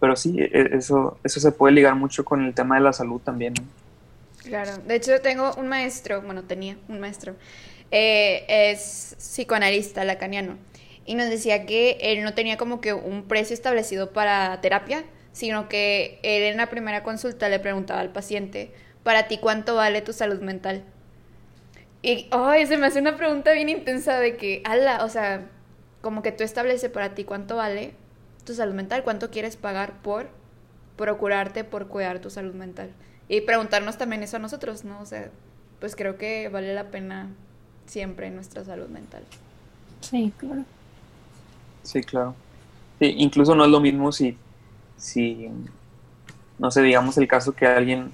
pero 0.00 0.16
sí, 0.16 0.36
e, 0.38 0.76
eso, 0.76 1.18
eso 1.24 1.40
se 1.40 1.52
puede 1.52 1.74
ligar 1.74 1.94
mucho 1.94 2.24
con 2.24 2.44
el 2.44 2.54
tema 2.54 2.76
de 2.76 2.82
la 2.82 2.92
salud 2.92 3.20
también. 3.20 3.54
Claro, 4.44 4.76
de 4.86 4.94
hecho 4.94 5.20
tengo 5.20 5.52
un 5.56 5.68
maestro, 5.68 6.22
bueno, 6.22 6.44
tenía 6.44 6.76
un 6.88 7.00
maestro, 7.00 7.34
eh, 7.90 8.44
es 8.48 9.14
psicoanalista 9.18 10.04
lacaniano, 10.04 10.58
y 11.04 11.14
nos 11.14 11.28
decía 11.30 11.66
que 11.66 11.98
él 12.00 12.24
no 12.24 12.34
tenía 12.34 12.56
como 12.56 12.80
que 12.80 12.92
un 12.92 13.28
precio 13.28 13.54
establecido 13.54 14.12
para 14.12 14.60
terapia, 14.60 15.04
sino 15.32 15.68
que 15.68 16.18
él 16.22 16.42
en 16.42 16.56
la 16.56 16.68
primera 16.68 17.02
consulta 17.02 17.48
le 17.48 17.60
preguntaba 17.60 18.00
al 18.00 18.12
paciente, 18.12 18.72
para 19.02 19.28
ti 19.28 19.38
cuánto 19.38 19.76
vale 19.76 20.02
tu 20.02 20.12
salud 20.12 20.40
mental. 20.40 20.82
Y, 22.02 22.28
ay, 22.30 22.66
se 22.66 22.76
me 22.76 22.86
hace 22.86 22.98
una 22.98 23.16
pregunta 23.16 23.52
bien 23.52 23.68
intensa 23.68 24.18
de 24.18 24.36
que, 24.36 24.62
ala, 24.64 25.04
o 25.04 25.08
sea, 25.08 25.48
como 26.00 26.22
que 26.22 26.32
tú 26.32 26.44
estableces 26.44 26.90
para 26.90 27.14
ti 27.14 27.24
cuánto 27.24 27.56
vale 27.56 27.94
tu 28.44 28.54
salud 28.54 28.74
mental, 28.74 29.02
cuánto 29.04 29.30
quieres 29.30 29.56
pagar 29.56 30.02
por 30.02 30.28
procurarte, 30.96 31.64
por 31.64 31.88
cuidar 31.88 32.20
tu 32.20 32.30
salud 32.30 32.54
mental. 32.54 32.90
Y 33.28 33.42
preguntarnos 33.42 33.98
también 33.98 34.22
eso 34.22 34.36
a 34.36 34.40
nosotros, 34.40 34.84
¿no? 34.84 35.00
O 35.00 35.06
sea, 35.06 35.30
pues 35.80 35.96
creo 35.96 36.16
que 36.16 36.48
vale 36.48 36.74
la 36.74 36.90
pena 36.90 37.34
siempre 37.86 38.30
nuestra 38.30 38.64
salud 38.64 38.88
mental. 38.88 39.22
Sí, 40.00 40.32
claro. 40.36 40.64
Sí, 41.82 42.02
claro. 42.02 42.34
incluso 43.00 43.54
no 43.54 43.64
es 43.64 43.70
lo 43.70 43.80
mismo 43.80 44.10
si, 44.12 44.36
si, 44.96 45.48
no 46.58 46.70
sé, 46.70 46.82
digamos 46.82 47.16
el 47.18 47.28
caso 47.28 47.52
que 47.52 47.66
alguien, 47.66 48.10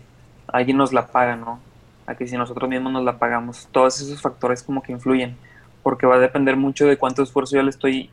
alguien 0.47 0.77
nos 0.77 0.93
la 0.93 1.07
paga, 1.07 1.37
¿no? 1.37 1.61
A 2.07 2.15
que 2.15 2.27
si 2.27 2.37
nosotros 2.37 2.69
mismos 2.69 2.93
nos 2.93 3.05
la 3.05 3.19
pagamos. 3.19 3.69
Todos 3.73 4.01
esos 4.01 4.21
factores 4.21 4.63
como 4.63 4.83
que 4.83 4.93
influyen, 4.93 5.37
porque 5.83 6.07
va 6.07 6.17
a 6.17 6.21
depender 6.21 6.57
mucho 6.57 6.87
de 6.87 6.99
cuánto 6.99 7.23
esfuerzo 7.23 7.57
yo 7.57 7.63
le 7.63 7.71
estoy 7.71 8.11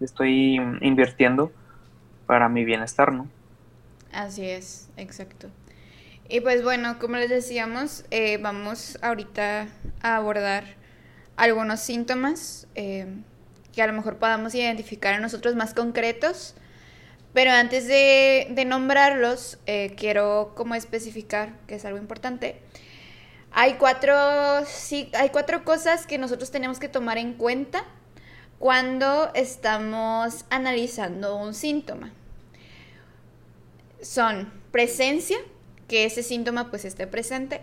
estoy 0.00 0.56
invirtiendo 0.80 1.52
para 2.26 2.48
mi 2.48 2.64
bienestar, 2.64 3.12
¿no? 3.12 3.28
Así 4.12 4.44
es, 4.48 4.88
exacto. 4.96 5.48
Y 6.28 6.40
pues 6.40 6.62
bueno, 6.62 6.98
como 6.98 7.16
les 7.16 7.28
decíamos, 7.28 8.04
eh, 8.10 8.38
vamos 8.38 8.98
ahorita 9.02 9.68
a 10.00 10.16
abordar 10.16 10.64
algunos 11.36 11.80
síntomas 11.80 12.66
eh, 12.74 13.06
que 13.72 13.82
a 13.82 13.86
lo 13.86 13.92
mejor 13.92 14.16
podamos 14.16 14.54
identificar 14.54 15.14
a 15.14 15.20
nosotros 15.20 15.54
más 15.54 15.74
concretos. 15.74 16.54
Pero 17.34 17.50
antes 17.50 17.88
de, 17.88 18.64
nombrarlos, 18.66 19.58
eh, 19.66 19.94
quiero 19.98 20.52
como 20.54 20.76
especificar, 20.76 21.58
que 21.66 21.74
es 21.74 21.84
algo 21.84 21.98
importante, 21.98 22.60
hay 23.50 23.74
cuatro, 23.74 24.14
sí, 24.66 25.10
hay 25.14 25.30
cuatro 25.30 25.64
cosas 25.64 26.06
que 26.06 26.16
nosotros 26.16 26.50
tenemos 26.50 26.78
que 26.78 26.88
tomar 26.88 27.18
en 27.18 27.34
cuenta 27.34 27.84
cuando 28.58 29.30
estamos 29.34 30.44
analizando 30.48 31.36
un 31.36 31.54
síntoma. 31.54 32.12
Son 34.00 34.52
presencia, 34.70 35.38
que 35.88 36.04
ese 36.04 36.22
síntoma 36.22 36.70
pues 36.70 36.84
esté 36.84 37.06
presente. 37.06 37.60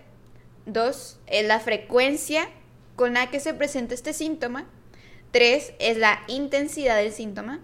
Dos, 0.65 1.19
es 1.27 1.45
la 1.45 1.59
frecuencia 1.59 2.47
con 2.95 3.13
la 3.13 3.29
que 3.29 3.39
se 3.39 3.53
presenta 3.53 3.93
este 3.93 4.13
síntoma. 4.13 4.67
Tres, 5.31 5.73
es 5.79 5.97
la 5.97 6.21
intensidad 6.27 6.97
del 6.97 7.13
síntoma. 7.13 7.59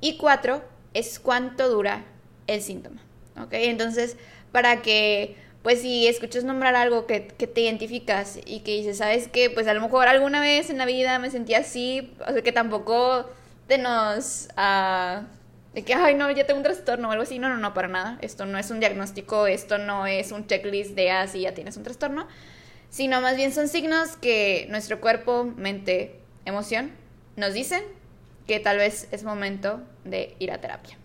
Y 0.00 0.16
cuatro, 0.16 0.62
es 0.94 1.18
cuánto 1.18 1.68
dura 1.68 2.04
el 2.46 2.62
síntoma. 2.62 3.02
¿Ok? 3.40 3.52
Entonces, 3.52 4.16
para 4.52 4.82
que 4.82 5.36
pues 5.64 5.80
si 5.80 6.06
escuchas 6.06 6.44
nombrar 6.44 6.74
algo 6.76 7.06
que, 7.06 7.20
te 7.20 7.60
identificas 7.62 8.38
y 8.44 8.60
que 8.60 8.72
dices, 8.72 8.98
¿sabes 8.98 9.28
qué? 9.28 9.48
Pues 9.48 9.66
a 9.66 9.72
lo 9.72 9.80
mejor 9.80 10.08
alguna 10.08 10.42
vez 10.42 10.68
en 10.68 10.76
la 10.76 10.84
vida 10.84 11.18
me 11.18 11.30
sentí 11.30 11.54
así, 11.54 12.12
o 12.28 12.32
sea 12.32 12.42
que 12.42 12.52
tampoco 12.52 13.30
te 13.66 13.78
nos... 13.78 14.48
Uh, 14.58 15.24
de 15.74 15.82
que, 15.82 15.92
ay, 15.92 16.14
no, 16.14 16.30
ya 16.30 16.46
tengo 16.46 16.58
un 16.58 16.64
trastorno 16.64 17.08
o 17.08 17.10
algo 17.10 17.24
así. 17.24 17.38
No, 17.38 17.48
no, 17.48 17.56
no, 17.56 17.74
para 17.74 17.88
nada. 17.88 18.18
Esto 18.20 18.46
no 18.46 18.58
es 18.58 18.70
un 18.70 18.78
diagnóstico, 18.78 19.48
esto 19.48 19.76
no 19.76 20.06
es 20.06 20.30
un 20.30 20.46
checklist 20.46 20.92
de 20.92 21.10
ah, 21.10 21.26
ya 21.26 21.52
tienes 21.52 21.76
un 21.76 21.82
trastorno. 21.82 22.28
Sino 22.90 23.20
más 23.20 23.36
bien 23.36 23.52
son 23.52 23.66
signos 23.66 24.16
que 24.16 24.68
nuestro 24.70 25.00
cuerpo, 25.00 25.52
mente, 25.56 26.20
emoción 26.44 26.92
nos 27.36 27.54
dicen 27.54 27.82
que 28.46 28.60
tal 28.60 28.78
vez 28.78 29.08
es 29.10 29.24
momento 29.24 29.82
de 30.04 30.36
ir 30.38 30.52
a 30.52 30.60
terapia. 30.60 30.96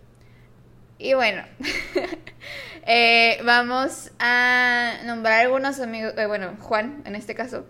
Y 0.98 1.14
bueno, 1.14 1.42
eh, 2.86 3.40
vamos 3.44 4.12
a 4.20 4.98
nombrar 5.04 5.40
algunos 5.40 5.80
amigos, 5.80 6.12
eh, 6.16 6.26
bueno, 6.26 6.56
Juan 6.60 7.02
en 7.06 7.16
este 7.16 7.34
caso, 7.34 7.66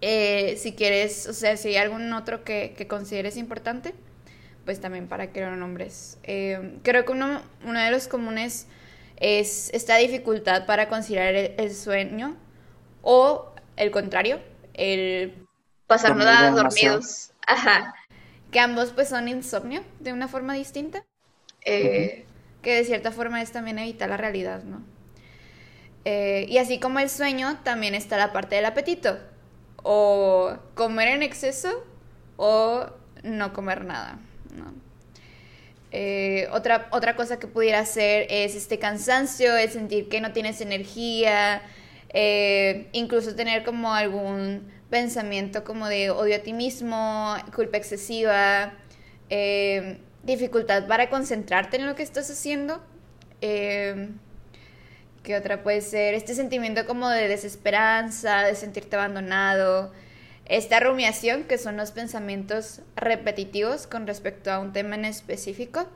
eh, 0.00 0.56
si 0.58 0.72
quieres, 0.72 1.28
o 1.28 1.32
sea, 1.32 1.56
si 1.56 1.68
hay 1.68 1.76
algún 1.76 2.12
otro 2.14 2.42
que, 2.42 2.74
que 2.76 2.88
consideres 2.88 3.36
importante 3.36 3.94
pues 4.66 4.80
también 4.80 5.08
para 5.08 5.32
que 5.32 5.40
lo 5.40 5.56
nombres. 5.56 6.18
Eh, 6.24 6.78
creo 6.82 7.06
que 7.06 7.12
uno, 7.12 7.40
uno, 7.64 7.80
de 7.80 7.90
los 7.90 8.08
comunes 8.08 8.66
es 9.16 9.70
esta 9.72 9.96
dificultad 9.96 10.66
para 10.66 10.88
considerar 10.88 11.34
el, 11.34 11.74
sueño 11.74 12.36
o 13.00 13.54
el 13.76 13.90
contrario, 13.92 14.40
el 14.74 15.46
pasarnos 15.86 16.54
dormidos. 16.54 17.30
Ajá. 17.46 17.94
Que 18.50 18.60
ambos 18.60 18.90
pues 18.90 19.08
son 19.08 19.28
insomnio 19.28 19.82
de 20.00 20.12
una 20.12 20.28
forma 20.28 20.54
distinta. 20.54 21.04
Eh, 21.64 22.26
que 22.60 22.74
de 22.74 22.84
cierta 22.84 23.12
forma 23.12 23.40
es 23.40 23.52
también 23.52 23.78
evitar 23.78 24.08
la 24.08 24.16
realidad, 24.16 24.64
¿no? 24.64 24.82
Eh, 26.04 26.46
y 26.48 26.58
así 26.58 26.78
como 26.80 26.98
el 26.98 27.08
sueño, 27.08 27.58
también 27.62 27.94
está 27.94 28.16
la 28.16 28.32
parte 28.32 28.56
del 28.56 28.64
apetito. 28.64 29.18
O 29.82 30.56
comer 30.74 31.08
en 31.08 31.22
exceso 31.22 31.84
o 32.36 32.86
no 33.22 33.52
comer 33.52 33.84
nada. 33.84 34.18
Eh, 35.92 36.48
otra, 36.52 36.88
otra 36.90 37.16
cosa 37.16 37.38
que 37.38 37.46
pudiera 37.46 37.84
ser 37.86 38.26
es 38.28 38.54
este 38.54 38.78
cansancio, 38.78 39.56
el 39.56 39.70
sentir 39.70 40.08
que 40.08 40.20
no 40.20 40.32
tienes 40.32 40.60
energía, 40.60 41.62
eh, 42.10 42.88
incluso 42.92 43.34
tener 43.34 43.64
como 43.64 43.94
algún 43.94 44.70
pensamiento 44.90 45.64
como 45.64 45.88
de 45.88 46.10
odio 46.10 46.36
a 46.36 46.40
ti 46.40 46.52
mismo, 46.52 47.34
culpa 47.54 47.76
excesiva, 47.78 48.74
eh, 49.30 49.98
dificultad 50.22 50.86
para 50.86 51.08
concentrarte 51.08 51.76
en 51.76 51.86
lo 51.86 51.94
que 51.94 52.02
estás 52.02 52.30
haciendo. 52.30 52.82
¿Qué 53.40 55.36
otra 55.36 55.62
puede 55.62 55.80
ser? 55.80 56.14
Este 56.14 56.34
sentimiento 56.34 56.86
como 56.86 57.08
de 57.08 57.26
desesperanza, 57.26 58.42
de 58.42 58.54
sentirte 58.54 58.94
abandonado, 58.96 59.92
esta 60.48 60.80
rumiación, 60.80 61.44
que 61.44 61.58
son 61.58 61.76
los 61.76 61.90
pensamientos 61.90 62.82
repetitivos 62.94 63.86
con 63.86 64.06
respecto 64.06 64.50
a 64.50 64.58
un 64.58 64.72
tema 64.72 64.94
en 64.94 65.04
específico. 65.04 65.86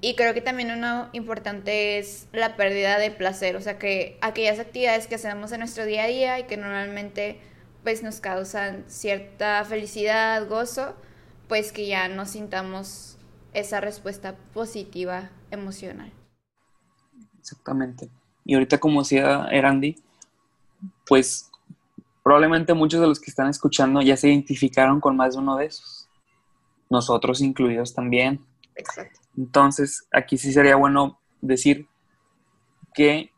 Y 0.00 0.14
creo 0.16 0.32
que 0.32 0.40
también 0.40 0.70
uno 0.70 1.10
importante 1.12 1.98
es 1.98 2.26
la 2.32 2.56
pérdida 2.56 2.98
de 2.98 3.10
placer, 3.10 3.56
o 3.56 3.60
sea 3.60 3.78
que 3.78 4.18
aquellas 4.22 4.58
actividades 4.58 5.06
que 5.06 5.16
hacemos 5.16 5.52
en 5.52 5.58
nuestro 5.58 5.84
día 5.84 6.04
a 6.04 6.06
día 6.06 6.38
y 6.38 6.44
que 6.44 6.56
normalmente 6.56 7.38
pues 7.82 8.02
nos 8.02 8.20
causan 8.20 8.84
cierta 8.88 9.62
felicidad, 9.64 10.48
gozo, 10.48 10.94
pues 11.48 11.72
que 11.72 11.86
ya 11.86 12.08
no 12.08 12.24
sintamos 12.24 13.18
esa 13.52 13.80
respuesta 13.80 14.36
positiva 14.54 15.30
emocional. 15.50 16.12
Exactamente. 17.38 18.08
Y 18.46 18.54
ahorita 18.54 18.78
como 18.78 19.02
decía 19.02 19.48
Erandi, 19.50 19.96
pues 21.06 21.49
Probablemente 22.22 22.74
muchos 22.74 23.00
de 23.00 23.06
los 23.06 23.18
que 23.18 23.30
están 23.30 23.48
escuchando 23.48 24.02
ya 24.02 24.16
se 24.16 24.28
identificaron 24.28 25.00
con 25.00 25.16
más 25.16 25.34
de 25.34 25.40
uno 25.40 25.56
de 25.56 25.66
esos. 25.66 26.08
Nosotros 26.90 27.40
incluidos 27.40 27.94
también. 27.94 28.44
Exacto. 28.74 29.20
Entonces, 29.36 30.06
aquí 30.12 30.36
sí 30.36 30.52
sería 30.52 30.76
bueno 30.76 31.18
decir 31.40 31.88
que 32.92 33.30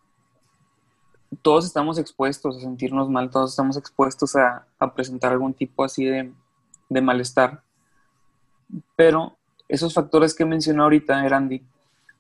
todos 1.42 1.64
estamos 1.64 1.98
expuestos 1.98 2.56
a 2.56 2.60
sentirnos 2.60 3.08
mal, 3.08 3.30
todos 3.30 3.50
estamos 3.50 3.76
expuestos 3.76 4.36
a, 4.36 4.66
presentar 4.94 5.32
algún 5.32 5.54
tipo 5.54 5.84
así 5.84 6.04
de, 6.04 6.32
de, 6.88 7.00
malestar. 7.00 7.62
Pero 8.96 9.36
esos 9.68 9.94
factores 9.94 10.34
que 10.34 10.44
mencionó 10.44 10.84
ahorita, 10.84 11.24
Erandi, 11.24 11.62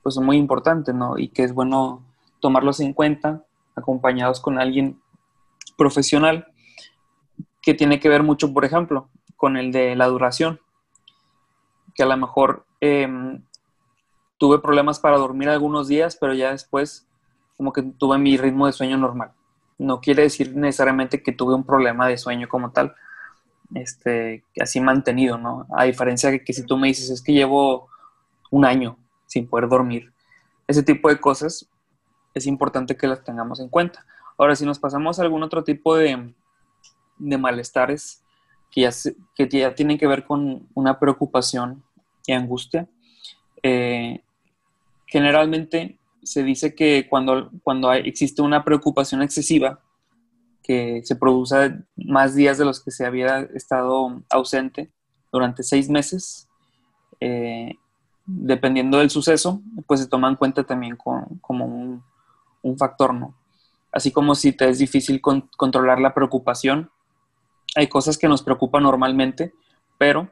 pues 0.02 0.14
son 0.14 0.24
muy 0.24 0.36
importantes, 0.36 0.94
¿no? 0.94 1.18
Y 1.18 1.28
que 1.28 1.44
es 1.44 1.52
bueno 1.52 2.02
tomarlos 2.40 2.80
en 2.80 2.92
cuenta, 2.92 3.42
acompañados 3.74 4.40
con 4.40 4.58
alguien 4.58 5.00
profesional 5.76 6.51
que 7.62 7.74
tiene 7.74 8.00
que 8.00 8.08
ver 8.08 8.22
mucho, 8.22 8.52
por 8.52 8.64
ejemplo, 8.64 9.08
con 9.36 9.56
el 9.56 9.72
de 9.72 9.96
la 9.96 10.06
duración, 10.06 10.60
que 11.94 12.02
a 12.02 12.06
lo 12.06 12.16
mejor 12.16 12.66
em, 12.80 13.42
tuve 14.36 14.58
problemas 14.58 14.98
para 14.98 15.18
dormir 15.18 15.48
algunos 15.48 15.88
días, 15.88 16.16
pero 16.20 16.34
ya 16.34 16.50
después 16.50 17.06
como 17.56 17.72
que 17.72 17.82
tuve 17.82 18.18
mi 18.18 18.36
ritmo 18.36 18.66
de 18.66 18.72
sueño 18.72 18.96
normal. 18.96 19.30
No 19.78 20.00
quiere 20.00 20.24
decir 20.24 20.56
necesariamente 20.56 21.22
que 21.22 21.32
tuve 21.32 21.54
un 21.54 21.64
problema 21.64 22.08
de 22.08 22.18
sueño 22.18 22.48
como 22.48 22.72
tal, 22.72 22.94
este, 23.74 24.44
así 24.60 24.80
mantenido, 24.80 25.38
¿no? 25.38 25.66
A 25.76 25.84
diferencia 25.84 26.30
de 26.30 26.42
que 26.44 26.52
si 26.52 26.66
tú 26.66 26.76
me 26.76 26.88
dices, 26.88 27.10
es 27.10 27.22
que 27.22 27.32
llevo 27.32 27.88
un 28.50 28.64
año 28.64 28.96
sin 29.26 29.46
poder 29.46 29.68
dormir, 29.68 30.12
ese 30.66 30.82
tipo 30.82 31.08
de 31.08 31.20
cosas 31.20 31.68
es 32.34 32.46
importante 32.46 32.96
que 32.96 33.06
las 33.06 33.22
tengamos 33.22 33.60
en 33.60 33.68
cuenta. 33.68 34.04
Ahora, 34.38 34.56
si 34.56 34.66
nos 34.66 34.78
pasamos 34.78 35.18
a 35.18 35.22
algún 35.22 35.42
otro 35.42 35.62
tipo 35.62 35.94
de, 35.96 36.32
de 37.18 37.38
malestares 37.38 38.22
que 38.70 38.82
ya, 38.82 38.90
que 39.34 39.48
ya 39.48 39.74
tienen 39.74 39.98
que 39.98 40.06
ver 40.06 40.24
con 40.24 40.66
una 40.74 40.98
preocupación 40.98 41.82
y 42.26 42.32
angustia. 42.32 42.88
Eh, 43.62 44.22
generalmente 45.06 45.98
se 46.22 46.42
dice 46.42 46.74
que 46.74 47.06
cuando, 47.08 47.50
cuando 47.62 47.92
existe 47.92 48.42
una 48.42 48.64
preocupación 48.64 49.22
excesiva, 49.22 49.80
que 50.62 51.02
se 51.04 51.16
produce 51.16 51.76
más 51.96 52.34
días 52.34 52.56
de 52.56 52.64
los 52.64 52.82
que 52.82 52.92
se 52.92 53.04
había 53.04 53.40
estado 53.54 54.22
ausente 54.30 54.90
durante 55.32 55.62
seis 55.62 55.88
meses, 55.88 56.48
eh, 57.20 57.74
dependiendo 58.24 58.98
del 58.98 59.10
suceso, 59.10 59.60
pues 59.86 60.00
se 60.00 60.06
toma 60.06 60.28
en 60.28 60.36
cuenta 60.36 60.64
también 60.64 60.96
como 60.96 61.66
un, 61.66 62.02
un, 62.62 62.78
factor, 62.78 63.12
¿no? 63.12 63.34
Así 63.90 64.12
como 64.12 64.34
si 64.34 64.52
te 64.52 64.68
es 64.68 64.78
difícil 64.78 65.20
controlar 65.20 66.00
la 66.00 66.14
preocupación, 66.14 66.90
hay 67.74 67.88
cosas 67.88 68.18
que 68.18 68.28
nos 68.28 68.42
preocupan 68.42 68.82
normalmente, 68.82 69.52
pero 69.98 70.30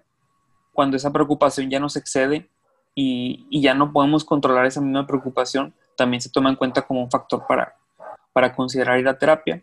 cuando 0.73 0.97
esa 0.97 1.13
preocupación 1.13 1.71
ya 1.71 1.81
nos 1.81 1.97
excede 1.97 2.49
y, 2.95 3.61
ya 3.61 3.75
no 3.75 3.93
podemos 3.93 4.25
controlar 4.25 4.67
esa 4.67 4.81
misma 4.81 5.07
preocupación, 5.07 5.75
también 5.97 6.21
se 6.21 6.31
toma 6.31 6.51
en 6.51 6.57
cuenta 6.57 6.83
como 6.83 7.03
un 7.03 7.11
factor 7.11 7.47
para, 7.47 7.77
para 8.33 8.55
considerar 8.55 8.99
ir 8.99 9.09
a 9.09 9.19
terapia. 9.19 9.63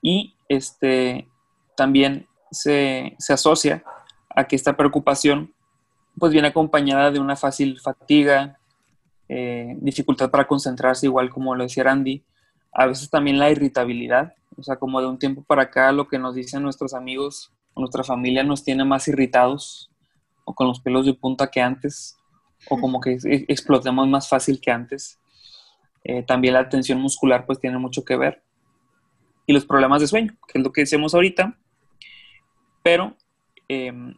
Y 0.00 0.34
este, 0.48 1.28
también 1.76 2.26
se, 2.50 3.16
asocia 3.28 3.82
a 4.34 4.44
que 4.44 4.56
esta 4.56 4.76
preocupación 4.76 5.52
pues 6.18 6.32
viene 6.32 6.48
acompañada 6.48 7.10
de 7.10 7.20
una 7.20 7.36
fácil 7.36 7.78
fatiga, 7.80 8.58
eh, 9.28 9.76
dificultad 9.78 10.30
para 10.30 10.46
concentrarse, 10.46 11.06
igual 11.06 11.30
como 11.30 11.54
lo 11.54 11.62
decía 11.62 11.84
Randy, 11.84 12.24
a 12.72 12.86
veces 12.86 13.10
también 13.10 13.38
la 13.38 13.50
irritabilidad, 13.50 14.34
o 14.56 14.62
sea, 14.62 14.76
como 14.76 15.00
de 15.00 15.06
un 15.06 15.18
tiempo 15.18 15.42
para 15.42 15.62
acá 15.62 15.92
lo 15.92 16.08
que 16.08 16.18
nos 16.18 16.34
dicen 16.34 16.62
nuestros 16.62 16.94
amigos 16.94 17.52
o 17.74 17.80
nuestra 17.80 18.02
familia 18.02 18.42
nos 18.42 18.64
tiene 18.64 18.84
más 18.84 19.06
irritados 19.08 19.90
o 20.44 20.54
con 20.54 20.66
los 20.66 20.80
pelos 20.80 21.06
de 21.06 21.14
punta 21.14 21.50
que 21.50 21.60
antes 21.60 22.18
o 22.68 22.80
como 22.80 23.00
que 23.00 23.18
explotemos 23.48 24.08
más 24.08 24.28
fácil 24.28 24.60
que 24.60 24.70
antes. 24.70 25.20
Eh, 26.04 26.22
también 26.22 26.54
la 26.54 26.68
tensión 26.68 27.00
muscular 27.00 27.46
pues 27.46 27.60
tiene 27.60 27.78
mucho 27.78 28.04
que 28.04 28.16
ver. 28.16 28.42
Y 29.46 29.52
los 29.52 29.64
problemas 29.64 30.00
de 30.00 30.08
sueño, 30.08 30.36
que 30.46 30.58
es 30.58 30.64
lo 30.64 30.72
que 30.72 30.82
decíamos 30.82 31.14
ahorita. 31.14 31.56
Pero, 32.82 33.16
em, 33.68 34.14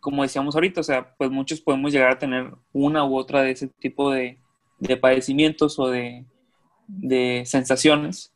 como 0.00 0.22
decíamos 0.22 0.54
ahorita, 0.54 0.80
o 0.80 0.84
sea, 0.84 1.14
pues 1.16 1.30
muchos 1.30 1.60
podemos 1.60 1.92
llegar 1.92 2.10
a 2.10 2.18
tener 2.18 2.54
una 2.72 3.04
u 3.04 3.16
otra 3.16 3.42
de 3.42 3.50
ese 3.50 3.68
tipo 3.68 4.10
de, 4.10 4.38
de 4.78 4.96
padecimientos 4.96 5.78
o 5.78 5.88
de, 5.88 6.24
de 6.86 7.44
sensaciones 7.46 8.34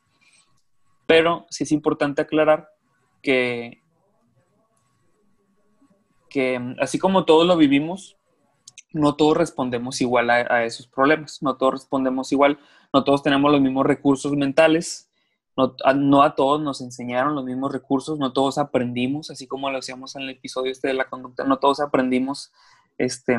pero 1.09 1.47
sí 1.49 1.65
es 1.65 1.73
importante 1.73 2.21
aclarar 2.21 2.69
que, 3.23 3.81
que 6.29 6.59
mm, 6.59 6.77
así 6.81 6.99
como 6.99 7.25
todos 7.25 7.47
lo 7.47 7.57
vivimos, 7.57 8.19
no 8.93 9.17
todos 9.17 9.39
respondemos 9.39 10.03
igual 10.03 10.29
a, 10.29 10.65
esos 10.65 10.87
problemas, 10.87 11.43
no 11.43 11.57
todos 11.57 11.73
respondemos 11.73 12.31
igual, 12.31 12.59
no 12.93 13.05
todos 13.05 13.23
tenemos 13.23 13.51
los 13.51 13.63
mismos 13.63 13.87
recursos 13.87 14.33
mentales, 14.33 15.11
no 15.57 16.23
a, 16.23 16.35
todos 16.35 16.61
nos 16.61 16.83
enseñaron 16.83 17.35
los 17.35 17.45
mismos 17.45 17.73
recursos, 17.73 18.19
no 18.19 18.35
todos 18.35 18.59
aprendimos, 18.59 19.31
así 19.31 19.47
como 19.47 19.71
lo 19.71 19.79
hacíamos 19.79 20.15
en 20.15 20.23
el 20.23 20.31
episodio 20.31 20.73
este 20.73 20.89
de 20.89 20.95
la 20.95 21.09
conducta, 21.09 21.45
no 21.45 21.59
todos 21.59 21.81
aprendimos 21.81 22.53
este, 22.99 23.39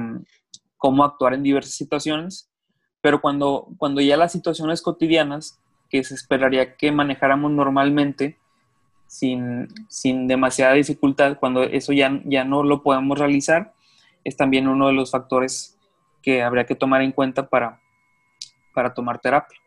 cómo 0.76 1.04
actuar 1.04 1.36
en 1.36 1.44
diversas 1.44 1.74
situaciones, 1.74 2.49
Pero 3.02 3.22
cuando, 3.22 3.68
cuando 3.78 4.02
ya 4.02 4.18
las 4.18 4.32
situaciones 4.32 4.82
cotidianas, 4.82 5.60
que 5.90 6.04
se 6.04 6.14
esperaría 6.14 6.76
que 6.76 6.92
manejáramos 6.92 7.52
normalmente, 7.52 8.38
sin, 9.08 9.68
sin 9.88 10.28
demasiada 10.28 10.74
dificultad, 10.74 11.38
cuando 11.40 11.64
eso 11.64 11.94
ya, 11.94 12.22
ya 12.26 12.44
no 12.44 12.64
lo 12.64 12.84
podemos 12.84 13.18
realizar, 13.18 13.74
es 14.24 14.38
también 14.38 14.68
uno 14.68 14.88
de 14.88 14.94
los 14.94 15.12
factores 15.12 15.78
que 16.22 16.44
habría 16.44 16.66
que 16.66 16.76
tomar 16.76 17.02
en 17.02 17.12
cuenta 17.12 17.50
para, 17.50 17.82
para 18.74 18.94
tomar 18.94 19.20
terapia. 19.20 19.58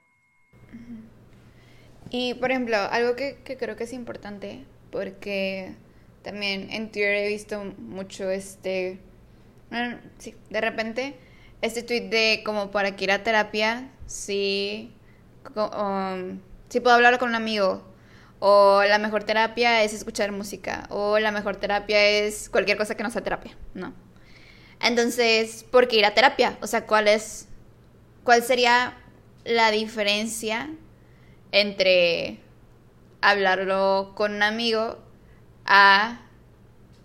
Y, 2.10 2.34
por 2.34 2.50
ejemplo, 2.50 2.76
algo 2.76 3.16
que, 3.16 3.38
que 3.44 3.56
creo 3.56 3.74
que 3.74 3.84
es 3.84 3.92
importante, 3.92 4.64
porque 4.90 5.74
también 6.22 6.70
en 6.70 6.92
Twitter 6.92 7.14
he 7.16 7.28
visto 7.28 7.64
mucho 7.78 8.30
este... 8.30 9.00
Sí, 10.18 10.34
de 10.50 10.60
repente, 10.60 11.16
este 11.62 11.82
tweet 11.82 12.08
de 12.08 12.42
como 12.44 12.70
para 12.70 12.94
que 12.96 13.04
ir 13.04 13.12
a 13.12 13.22
terapia, 13.22 13.88
sí, 14.06 14.92
um, 15.54 16.40
sí 16.68 16.80
puedo 16.80 16.96
hablar 16.96 17.18
con 17.18 17.30
un 17.30 17.36
amigo, 17.36 17.82
o 18.40 18.82
la 18.82 18.98
mejor 18.98 19.22
terapia 19.22 19.84
es 19.84 19.94
escuchar 19.94 20.32
música, 20.32 20.86
o 20.90 21.20
la 21.20 21.30
mejor 21.30 21.56
terapia 21.56 22.04
es 22.04 22.50
cualquier 22.50 22.76
cosa 22.76 22.96
que 22.96 23.04
no 23.04 23.10
sea 23.10 23.22
terapia, 23.22 23.56
¿no? 23.74 23.94
Entonces, 24.80 25.64
¿por 25.70 25.86
qué 25.86 25.98
ir 25.98 26.04
a 26.04 26.14
terapia? 26.14 26.58
O 26.60 26.66
sea, 26.66 26.84
¿cuál 26.86 27.06
es, 27.06 27.46
cuál 28.24 28.42
sería 28.42 28.98
la 29.44 29.70
diferencia 29.70 30.68
entre 31.52 32.40
hablarlo 33.20 34.12
con 34.16 34.34
un 34.34 34.42
amigo 34.42 34.98
a 35.64 36.22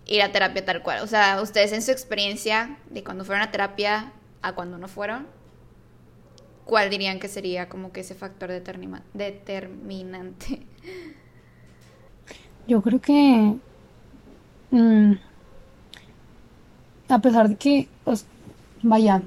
ir 0.08 0.24
a 0.24 0.32
terapia 0.32 0.66
tal 0.66 0.82
cual? 0.82 1.04
O 1.04 1.08
sea, 1.08 1.40
ustedes 1.44 1.72
en 1.72 1.84
su 1.84 1.92
experiencia 1.92 2.80
de 2.90 3.04
cuando 3.04 3.24
fueron 3.24 3.44
a 3.44 3.52
terapia 3.52 4.14
a 4.42 4.54
cuando 4.54 4.78
no 4.78 4.88
fueron, 4.88 5.28
¿cuál 6.66 6.90
dirían 6.90 7.20
que 7.20 7.28
sería 7.28 7.70
como 7.70 7.92
que 7.92 8.02
ese 8.02 8.16
factor 8.16 8.50
determinante? 8.50 10.66
Yo 12.68 12.82
creo 12.82 13.00
que 13.00 13.56
mm, 14.72 15.14
a 17.10 17.20
pesar 17.20 17.50
de 17.50 17.56
que, 17.56 17.88
vaya, 18.84 19.22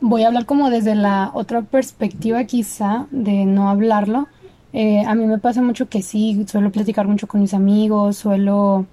voy 0.00 0.22
a 0.22 0.28
hablar 0.28 0.46
como 0.46 0.70
desde 0.70 0.94
la 0.94 1.30
otra 1.34 1.62
perspectiva 1.62 2.44
quizá 2.44 3.06
de 3.10 3.44
no 3.44 3.68
hablarlo. 3.68 4.28
Eh, 4.72 5.04
a 5.06 5.14
mí 5.14 5.26
me 5.26 5.38
pasa 5.38 5.62
mucho 5.62 5.88
que 5.88 6.02
sí, 6.02 6.44
suelo 6.48 6.72
platicar 6.72 7.06
mucho 7.06 7.26
con 7.26 7.40
mis 7.40 7.54
amigos, 7.54 8.16
suelo, 8.16 8.86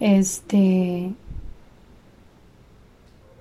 este, 0.00 1.12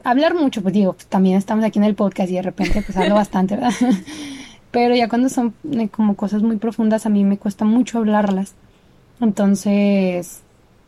hablar 0.06 0.36
mucho, 0.36 0.62
pues 0.62 0.74
digo, 0.74 0.96
también 1.10 1.38
estamos 1.38 1.66
aquí 1.66 1.80
en 1.80 1.86
el 1.86 1.96
podcast 1.96 2.30
y 2.30 2.36
de 2.36 2.42
repente 2.44 2.82
pues 2.82 2.96
hablo 2.96 3.16
bastante, 3.24 3.56
¿verdad? 3.56 3.74
Pero 4.72 4.96
ya 4.96 5.10
cuando 5.10 5.30
son 5.30 5.54
eh, 5.72 5.90
como 5.90 6.16
cosas 6.16 6.42
muy 6.42 6.58
profundas 6.58 7.06
a 7.06 7.10
mí 7.10 7.24
me 7.26 7.38
cuesta 7.38 7.66
mucho 7.66 7.98
hablarlas. 7.98 8.54
Entonces, 9.20 10.42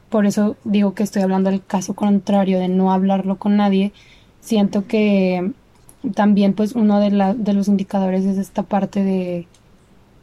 por 0.09 0.25
eso 0.25 0.55
digo 0.63 0.93
que 0.93 1.03
estoy 1.03 1.23
hablando 1.23 1.49
del 1.49 1.65
caso 1.65 1.95
contrario 1.95 2.59
de 2.59 2.67
no 2.67 2.91
hablarlo 2.91 3.37
con 3.37 3.57
nadie. 3.57 3.91
Siento 4.39 4.87
que 4.87 5.51
también 6.13 6.53
pues 6.53 6.73
uno 6.73 6.99
de, 6.99 7.11
la, 7.11 7.33
de 7.33 7.53
los 7.53 7.67
indicadores 7.67 8.23
es 8.25 8.37
esta 8.37 8.63
parte 8.63 9.03
de, 9.03 9.47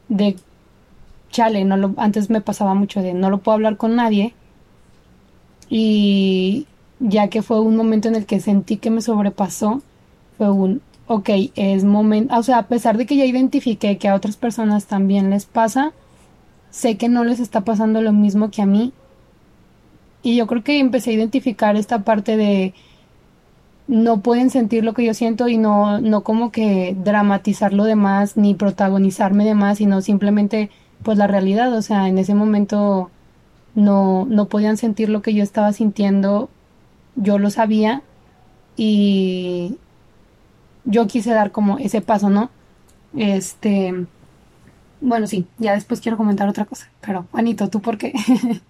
de 0.09 0.37
chale, 1.31 1.65
no 1.65 1.77
lo, 1.77 1.95
antes 1.97 2.31
me 2.31 2.41
pasaba 2.41 2.75
mucho 2.75 3.03
de 3.03 3.13
no 3.13 3.29
lo 3.29 3.39
puedo 3.39 3.55
hablar 3.55 3.77
con 3.77 3.97
nadie 3.97 4.35
y 5.69 6.67
ya 7.01 7.29
que 7.29 7.43
fue 7.43 7.61
un 7.61 7.77
momento 7.77 8.09
en 8.09 8.15
el 8.15 8.27
que 8.27 8.41
sentí 8.41 8.77
que 8.77 8.91
me 8.91 9.01
sobrepasó, 9.01 9.83
fue 10.39 10.51
un, 10.51 10.83
ok, 11.07 11.31
es 11.55 11.85
momento, 11.85 12.37
o 12.37 12.43
sea, 12.43 12.59
a 12.59 12.67
pesar 12.67 12.97
de 12.97 13.07
que 13.07 13.17
ya 13.17 13.25
identifiqué 13.25 13.99
que 13.99 14.09
a 14.09 14.15
otras 14.15 14.37
personas 14.37 14.87
también 14.87 15.31
les 15.31 15.47
pasa, 15.47 15.93
sé 16.71 16.97
que 16.97 17.09
no 17.09 17.25
les 17.25 17.41
está 17.41 17.63
pasando 17.63 18.03
lo 18.03 18.13
mismo 18.13 18.51
que 18.51 18.63
a 18.63 18.67
mí. 18.67 18.93
Y 20.23 20.37
yo 20.37 20.47
creo 20.47 20.65
que 20.65 20.79
empecé 20.79 21.11
a 21.11 21.15
identificar 21.15 21.77
esta 21.77 22.03
parte 22.05 22.37
de 22.37 22.75
no 23.87 24.21
pueden 24.21 24.51
sentir 24.51 24.85
lo 24.85 24.95
que 24.95 25.05
yo 25.05 25.15
siento 25.15 25.49
y 25.49 25.59
no, 25.59 26.01
no 26.01 26.23
como 26.23 26.51
que 26.51 26.97
dramatizarlo 26.99 27.85
de 27.85 27.97
más 27.97 28.37
ni 28.37 28.55
protagonizarme 28.55 29.45
de 29.45 29.55
más, 29.55 29.79
sino 29.79 30.01
simplemente 30.01 30.71
pues 31.03 31.19
la 31.19 31.27
realidad, 31.27 31.73
o 31.75 31.83
sea, 31.83 32.09
en 32.09 32.19
ese 32.19 32.35
momento 32.35 33.11
no, 33.75 34.25
no 34.25 34.47
podían 34.47 34.77
sentir 34.79 35.11
lo 35.11 35.21
que 35.21 35.35
yo 35.35 35.43
estaba 35.43 35.73
sintiendo, 35.73 36.49
yo 37.17 37.39
lo 37.39 37.51
sabía 37.51 38.03
y 38.77 39.79
yo 40.85 41.07
quise 41.07 41.31
dar 41.31 41.53
como 41.53 41.79
ese 41.79 42.01
paso, 42.01 42.31
¿no? 42.31 42.51
Este, 43.17 44.07
bueno, 45.01 45.27
sí, 45.27 45.47
ya 45.59 45.75
después 45.75 46.01
quiero 46.01 46.17
comentar 46.17 46.49
otra 46.49 46.65
cosa, 46.65 46.91
pero 47.01 47.27
Juanito, 47.31 47.69
¿tú 47.69 47.81
por 47.81 47.99
qué? 47.99 48.13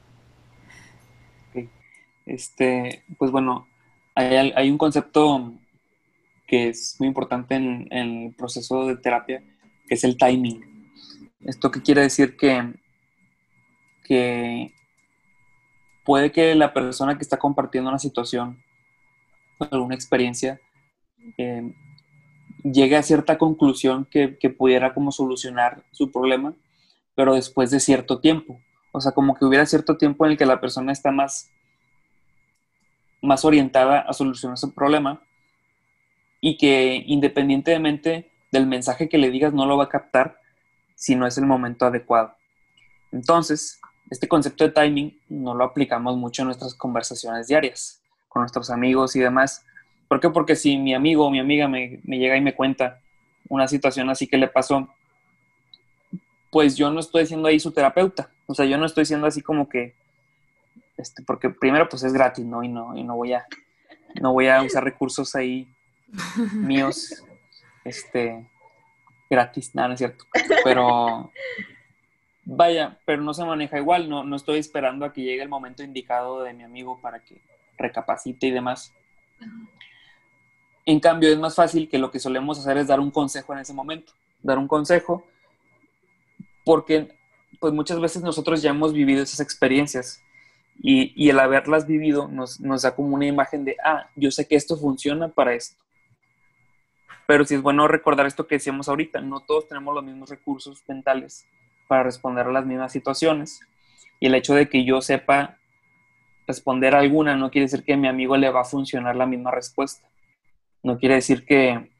Este, 2.27 3.05
pues 3.19 3.31
bueno, 3.31 3.69
hay, 4.15 4.71
un 4.71 4.79
concepto 4.79 5.53
que 6.47 6.69
es 6.71 6.97
muy 6.99 7.09
importante 7.09 7.55
en, 7.55 7.87
el 7.91 8.35
proceso 8.35 8.87
de 8.87 8.97
terapia, 8.97 9.43
que 9.87 9.95
es 9.95 10.05
el 10.05 10.17
timing. 10.17 10.91
¿Esto 11.41 11.71
qué 11.71 11.83
quiere 11.83 12.01
decir? 12.01 12.37
Que, 12.37 12.73
que 14.05 14.74
puede 16.05 16.33
que 16.33 16.55
la 16.55 16.73
persona 16.73 17.17
que 17.17 17.23
está 17.23 17.39
compartiendo 17.39 17.91
una 17.91 17.99
situación, 17.99 18.63
alguna 19.71 19.95
experiencia, 19.95 20.61
eh, 21.39 21.73
llegue 22.63 22.97
a 22.97 23.03
cierta 23.03 23.39
conclusión 23.39 24.07
que, 24.11 24.39
que, 24.39 24.51
pudiera 24.51 24.95
como 24.95 25.13
solucionar 25.13 25.83
su 25.93 26.11
problema, 26.13 26.55
pero 27.15 27.35
después 27.35 27.71
de 27.71 27.81
cierto 27.81 28.21
tiempo. 28.21 28.61
O 28.93 29.01
sea, 29.01 29.13
como 29.13 29.35
que 29.35 29.45
hubiera 29.45 29.67
cierto 29.67 29.97
tiempo 29.97 30.25
en 30.25 30.33
el 30.33 30.39
que 30.39 30.47
la 30.47 30.61
persona 30.61 30.93
está 30.93 31.11
más 31.11 31.51
más 33.25 33.45
orientada 33.45 34.01
a 34.01 34.13
solucionar 34.13 34.59
su 34.59 34.73
problema 34.73 35.23
y 36.41 36.57
que 36.57 37.03
independientemente 37.07 38.31
del 38.53 38.67
mensaje 38.67 39.09
que 39.09 39.19
le 39.19 39.31
digas 39.31 39.53
no 39.53 39.67
lo 39.67 39.77
va 39.77 39.85
a 39.85 39.89
captar 39.89 40.39
si 40.95 41.17
no 41.17 41.27
es 41.27 41.39
el 41.39 41.47
momento 41.47 41.87
adecuado. 41.87 42.37
Entonces, 43.11 43.81
este 44.15 44.29
concepto 44.29 44.65
de 44.65 44.71
timing 44.71 45.19
no 45.29 45.55
lo 45.55 45.65
aplicamos 45.65 46.17
mucho 46.17 46.43
en 46.43 46.47
nuestras 46.47 46.75
conversaciones 46.75 47.49
diarias 47.49 48.01
con 48.29 48.43
nuestros 48.43 48.71
amigos 48.71 49.17
y 49.17 49.21
demás. 49.21 49.67
¿Por 50.09 50.21
qué? 50.21 50.31
Porque 50.31 50.55
si 50.55 50.79
mi 50.79 50.95
amigo 50.95 51.27
o 51.27 51.31
mi 51.31 51.41
amiga 51.41 51.67
me, 51.67 52.01
me 52.05 52.19
llega 52.19 52.37
y 52.37 52.41
me 52.41 52.55
cuenta 52.55 53.01
una 53.49 53.67
situación 53.67 54.09
así 54.11 54.29
que 54.29 54.39
le 54.39 54.47
pasó, 54.47 54.89
pues 56.51 56.77
yo 56.77 56.91
no 56.91 57.01
estoy 57.01 57.27
siendo 57.27 57.49
ahí 57.49 57.59
su 57.59 57.73
terapeuta. 57.73 58.31
O 58.47 58.55
sea, 58.55 58.67
yo 58.67 58.79
no 58.79 58.87
estoy 58.87 59.05
siendo 59.05 59.27
así 59.27 59.43
como 59.43 59.69
que 59.69 59.95
este, 60.97 61.25
porque 61.25 61.51
primero 61.51 61.89
pues 61.89 62.05
es 62.05 62.13
gratis, 62.13 62.45
¿no? 62.45 62.63
Y 62.63 62.69
no, 62.69 62.97
y 62.97 63.03
no 63.03 63.17
voy 63.17 63.33
a, 63.33 63.45
no 64.21 64.33
voy 64.33 64.47
a 64.47 64.63
usar 64.63 64.85
recursos 64.85 65.35
ahí 65.35 65.69
míos, 66.53 67.25
este, 67.85 68.49
gratis, 69.29 69.75
nada, 69.75 69.89
no 69.89 69.95
es 69.95 69.99
cierto. 69.99 70.25
Pero 70.63 71.33
vaya, 72.57 72.99
pero 73.05 73.23
no 73.23 73.35
se 73.35 73.45
maneja 73.45 73.79
igual, 73.79 74.09
no, 74.09 74.25
no 74.25 74.37
estoy 74.37 74.59
esperando 74.59 75.05
a 75.05 75.13
que 75.13 75.23
llegue 75.23 75.43
el 75.43 75.49
momento 75.49 75.83
indicado 75.83 76.43
de 76.43 76.53
mi 76.53 76.63
amigo 76.63 76.99
para 77.01 77.21
que 77.21 77.41
recapacite 77.79 78.47
y 78.47 78.51
demás. 78.51 78.93
En 80.87 81.01
cambio, 81.01 81.31
es 81.31 81.39
más 81.39 81.55
fácil 81.55 81.89
que 81.89 81.99
lo 81.99 82.11
que 82.11 82.19
solemos 82.19 82.59
hacer 82.59 82.77
es 82.77 82.87
dar 82.87 83.01
un 83.01 83.11
consejo 83.11 83.53
en 83.53 83.61
ese 83.61 83.73
momento, 83.73 84.13
dar 84.43 84.59
un 84.59 84.69
consejo, 84.69 85.25
porque 86.65 87.17
pues 87.61 87.73
muchas 87.73 88.01
veces 88.01 88.23
nosotros 88.23 88.61
ya 88.63 88.71
hemos 88.71 88.93
vivido 88.93 89.23
esas 89.23 89.41
experiencias 89.41 90.23
y, 90.77 91.31
el 91.31 91.39
haberlas 91.39 91.87
vivido 91.87 92.29
nos, 92.29 92.59
da 92.83 92.95
como 92.95 93.15
una 93.15 93.27
imagen 93.27 93.65
de, 93.65 93.77
ah, 93.85 94.11
yo 94.17 94.31
sé 94.31 94.47
que 94.47 94.57
esto 94.57 94.77
funciona 94.77 95.29
para 95.29 95.55
esto. 95.55 95.83
Pero 97.27 97.45
sí 97.45 97.55
es 97.55 97.63
bueno 97.63 97.89
recordar 97.89 98.27
esto 98.27 98.47
que 98.47 98.57
decíamos 98.57 98.89
ahorita, 98.89 99.21
no 99.21 99.41
todos 99.41 99.69
tenemos 99.69 99.95
los 99.95 100.05
mismos 100.05 100.29
recursos 100.29 100.83
mentales 100.87 101.47
para 101.89 102.03
responder 102.03 102.47
a 102.47 102.53
las 102.53 102.67
mismas 102.67 102.93
situaciones. 102.93 103.61
Y 104.21 104.27
el 104.27 104.35
hecho 104.35 104.55
de 104.55 104.69
que 104.69 104.85
yo 104.85 105.01
sepa 105.01 105.59
responder 106.47 106.95
alguna 106.95 107.37
no 107.37 107.51
quiere 107.51 107.67
decir 107.67 107.85
que 107.85 107.95
a 107.95 107.97
mi 107.97 108.09
amigo 108.09 108.37
le 108.37 108.51
va 108.51 108.63
a 108.63 108.65
funcionar 108.65 109.17
la 109.17 109.27
misma 109.27 109.51
respuesta. 109.51 110.09
No 110.83 110.99
quiere 110.99 111.17
decir 111.17 111.45
que, 111.45 111.91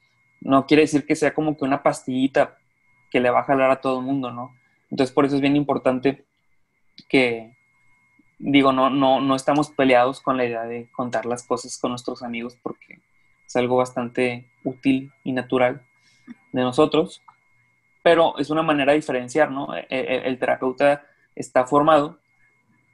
no 0.41 0.67
quiere 0.67 0.83
decir 0.83 1.07
que 1.07 1.17
sea 1.17 1.35
como 1.35 1.57
que 1.57 1.65
una 1.65 1.83
pastillita 1.83 2.57
que 3.11 3.21
le 3.21 3.31
va 3.31 3.41
a 3.41 3.45
jalar 3.45 3.71
a 3.71 3.81
todo 3.81 4.01
el 4.01 4.07
mundo, 4.07 4.31
¿no? 4.31 4.55
Entonces 4.91 5.15
por 5.15 5.25
eso 5.25 5.37
es 5.37 5.41
bien 5.41 5.57
importante 5.57 6.25
que, 7.09 7.57
digo, 8.39 8.73
no, 8.73 8.91
no, 8.91 9.21
no 9.21 9.35
estamos 9.35 9.71
peleados 9.71 10.21
con 10.21 10.37
la 10.37 10.45
idea 10.45 10.65
de 10.65 10.91
contar 10.93 11.25
las 11.25 11.47
cosas 11.47 11.79
con 11.79 11.93
nuestros 11.93 12.23
amigos 12.23 12.57
porque 12.63 13.01
es 13.47 13.57
algo 13.57 13.77
bastante 13.77 14.51
útil 14.63 15.13
y 15.25 15.33
natural 15.33 15.83
de 16.53 16.63
nosotros, 16.63 17.23
pero 18.05 18.37
es 18.37 18.51
una 18.51 18.63
manera 18.63 18.93
de 18.93 18.99
diferenciar, 18.99 19.51
¿no? 19.51 19.75
E, 19.75 19.87
e, 19.89 20.29
el, 20.29 20.39
terapeuta 20.39 21.07
está 21.35 21.65
formado 21.65 22.21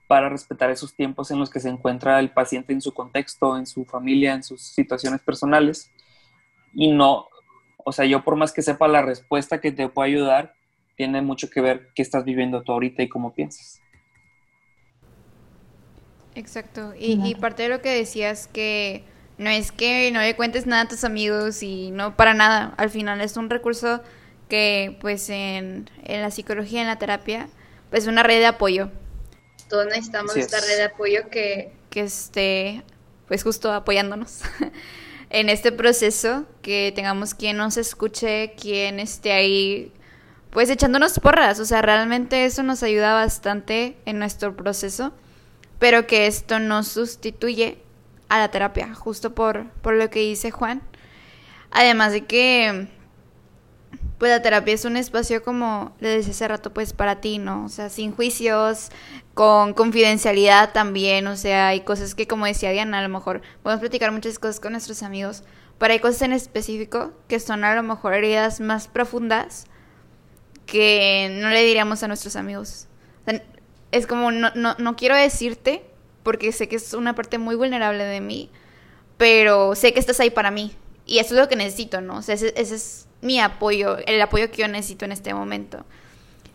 para 0.07 0.29
respetar 0.29 0.70
esos 0.70 0.94
tiempos 0.94 1.33
en 1.33 1.40
los 1.40 1.51
que 1.51 1.59
se 1.59 1.68
encuentra 1.68 2.20
el 2.20 2.31
paciente 2.31 2.73
en 2.73 2.81
su 2.81 2.94
contexto, 2.94 3.59
en 3.59 3.66
su 3.66 3.85
familia, 3.85 4.35
en 4.35 4.44
sus 4.44 4.62
situaciones 4.62 5.20
personales, 5.20 5.90
y 6.73 6.92
no, 6.92 7.27
O 7.79 7.90
sea, 7.90 8.05
yo 8.05 8.23
por 8.23 8.37
más 8.37 8.53
que 8.53 8.62
sepa 8.62 8.87
la 8.87 9.03
respuesta 9.03 9.61
que 9.61 9.73
te 9.73 9.88
puede 9.88 10.11
ayudar, 10.11 10.55
tiene 10.96 11.23
mucho 11.23 11.51
que 11.51 11.61
ver 11.61 11.88
qué 11.96 12.03
estás 12.03 12.25
viviendo 12.25 12.62
tú 12.62 12.70
ahorita 12.70 13.03
y 13.03 13.09
cómo 13.09 13.35
piensas. 13.35 13.81
Exacto. 16.37 16.94
Y, 16.96 17.20
y 17.29 17.35
parte 17.35 17.64
de 17.64 17.68
lo 17.68 17.83
que 17.83 17.88
decías 17.88 18.46
que 18.46 19.03
no 19.38 19.51
es 19.51 19.73
que 19.73 20.12
no 20.12 20.20
le 20.20 20.37
cuentes 20.37 20.66
nada 20.66 20.83
a 20.83 20.88
tus 20.88 21.03
amigos 21.03 21.64
y 21.64 21.90
no 21.90 22.14
para 22.14 22.33
nada. 22.33 22.75
Al 22.77 22.90
final 22.90 23.20
es 23.20 23.37
un 23.37 23.51
recurso 23.51 24.03
que 24.50 24.98
pues 25.00 25.30
en, 25.30 25.88
la 26.06 26.30
psicología, 26.30 26.82
en 26.82 26.88
la 26.88 26.98
terapia, 26.98 27.48
pues 27.88 28.02
es 28.02 28.08
una 28.08 28.22
red 28.22 28.40
de 28.40 28.46
apoyo. 28.46 28.90
Todos 29.70 29.86
necesitamos 29.86 30.36
esta 30.36 30.60
red 30.60 30.76
de 30.76 30.84
apoyo 30.84 31.30
que, 31.30 31.72
que 31.88 32.02
esté 32.02 32.82
pues 33.26 33.42
justo 33.44 33.72
apoyándonos 33.72 34.42
en 35.30 35.48
este 35.48 35.72
proceso, 35.72 36.44
que 36.60 36.92
tengamos 36.94 37.34
quien 37.34 37.56
nos 37.56 37.78
escuche, 37.78 38.52
quien 38.60 39.00
esté 39.00 39.32
ahí 39.32 39.92
pues 40.50 40.68
echándonos 40.68 41.18
porras. 41.20 41.60
O 41.60 41.64
sea, 41.64 41.80
realmente 41.80 42.44
eso 42.44 42.62
nos 42.62 42.82
ayuda 42.82 43.14
bastante 43.14 43.96
en 44.04 44.18
nuestro 44.18 44.56
proceso, 44.56 45.12
pero 45.78 46.06
que 46.06 46.26
esto 46.26 46.58
no 46.58 46.82
sustituye 46.82 47.78
a 48.28 48.38
la 48.38 48.50
terapia, 48.50 48.94
justo 48.94 49.34
por, 49.34 49.70
por 49.82 49.94
lo 49.94 50.10
que 50.10 50.20
dice 50.20 50.50
Juan. 50.50 50.82
Además 51.70 52.12
de 52.12 52.24
que, 52.24 52.88
pues 54.20 54.30
la 54.30 54.42
terapia 54.42 54.74
es 54.74 54.85
un 54.85 54.98
espacio 54.98 55.42
como 55.42 55.96
le 55.98 56.11
decía 56.11 56.33
hace 56.33 56.46
rato, 56.46 56.74
pues 56.74 56.92
para 56.92 57.22
ti, 57.22 57.38
¿no? 57.38 57.64
O 57.64 57.70
sea, 57.70 57.88
sin 57.88 58.12
juicios, 58.12 58.90
con 59.33 59.72
confidencialidad 59.72 60.74
también, 60.74 61.26
o 61.26 61.37
sea, 61.37 61.68
hay 61.68 61.80
cosas 61.80 62.14
que 62.14 62.28
como 62.28 62.44
decía 62.44 62.70
Diana, 62.70 62.98
a 62.98 63.02
lo 63.02 63.09
mejor 63.09 63.40
podemos 63.62 63.80
platicar 63.80 64.12
muchas 64.12 64.38
cosas 64.38 64.61
con 64.61 64.72
nuestros 64.72 65.02
amigos, 65.02 65.42
pero 65.78 65.94
hay 65.94 66.00
cosas 66.00 66.20
en 66.20 66.35
específico 66.35 67.12
que 67.28 67.40
son 67.40 67.64
a 67.64 67.74
lo 67.74 67.83
mejor 67.83 68.12
heridas 68.12 68.61
más 68.61 68.88
profundas 68.88 69.64
que 70.66 71.38
no 71.40 71.48
le 71.48 71.64
diríamos 71.64 72.02
a 72.02 72.09
nuestros 72.09 72.37
amigos. 72.37 72.88
es 73.90 74.06
como, 74.06 74.33
no, 74.33 74.50
no, 74.54 74.74
no 74.78 74.96
quiero 74.96 75.16
decirte 75.16 75.83
porque 76.24 76.52
sé 76.52 76.68
que 76.68 76.76
es 76.76 76.92
una 76.92 77.14
parte 77.14 77.38
muy 77.38 77.56
vulnerable 77.56 78.04
de 78.04 78.20
mí, 78.20 78.50
pero 79.16 79.74
sé 79.74 79.94
que 79.94 80.00
estás 80.00 80.20
ahí 80.20 80.28
para 80.28 80.50
mí. 80.50 80.76
Y 81.06 81.20
eso 81.20 81.35
es 81.35 81.40
lo 81.40 81.48
que 81.48 81.56
necesito, 81.56 82.02
¿no? 82.02 82.18
O 82.18 82.22
sea, 82.22 82.35
ese, 82.35 82.52
es 82.54 83.09
mi 83.20 83.40
apoyo, 83.40 83.98
el 84.06 84.20
apoyo 84.20 84.50
que 84.50 84.62
yo 84.62 84.68
necesito 84.68 85.04
en 85.04 85.12
este 85.12 85.35
momento. 85.35 85.85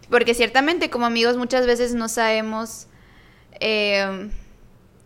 Porque 0.10 0.34
ciertamente 0.34 0.90
como 0.90 1.06
amigos 1.06 1.38
muchas 1.38 1.66
veces 1.66 1.94
no 1.94 2.08
sabemos, 2.08 2.88
eh, 3.60 4.30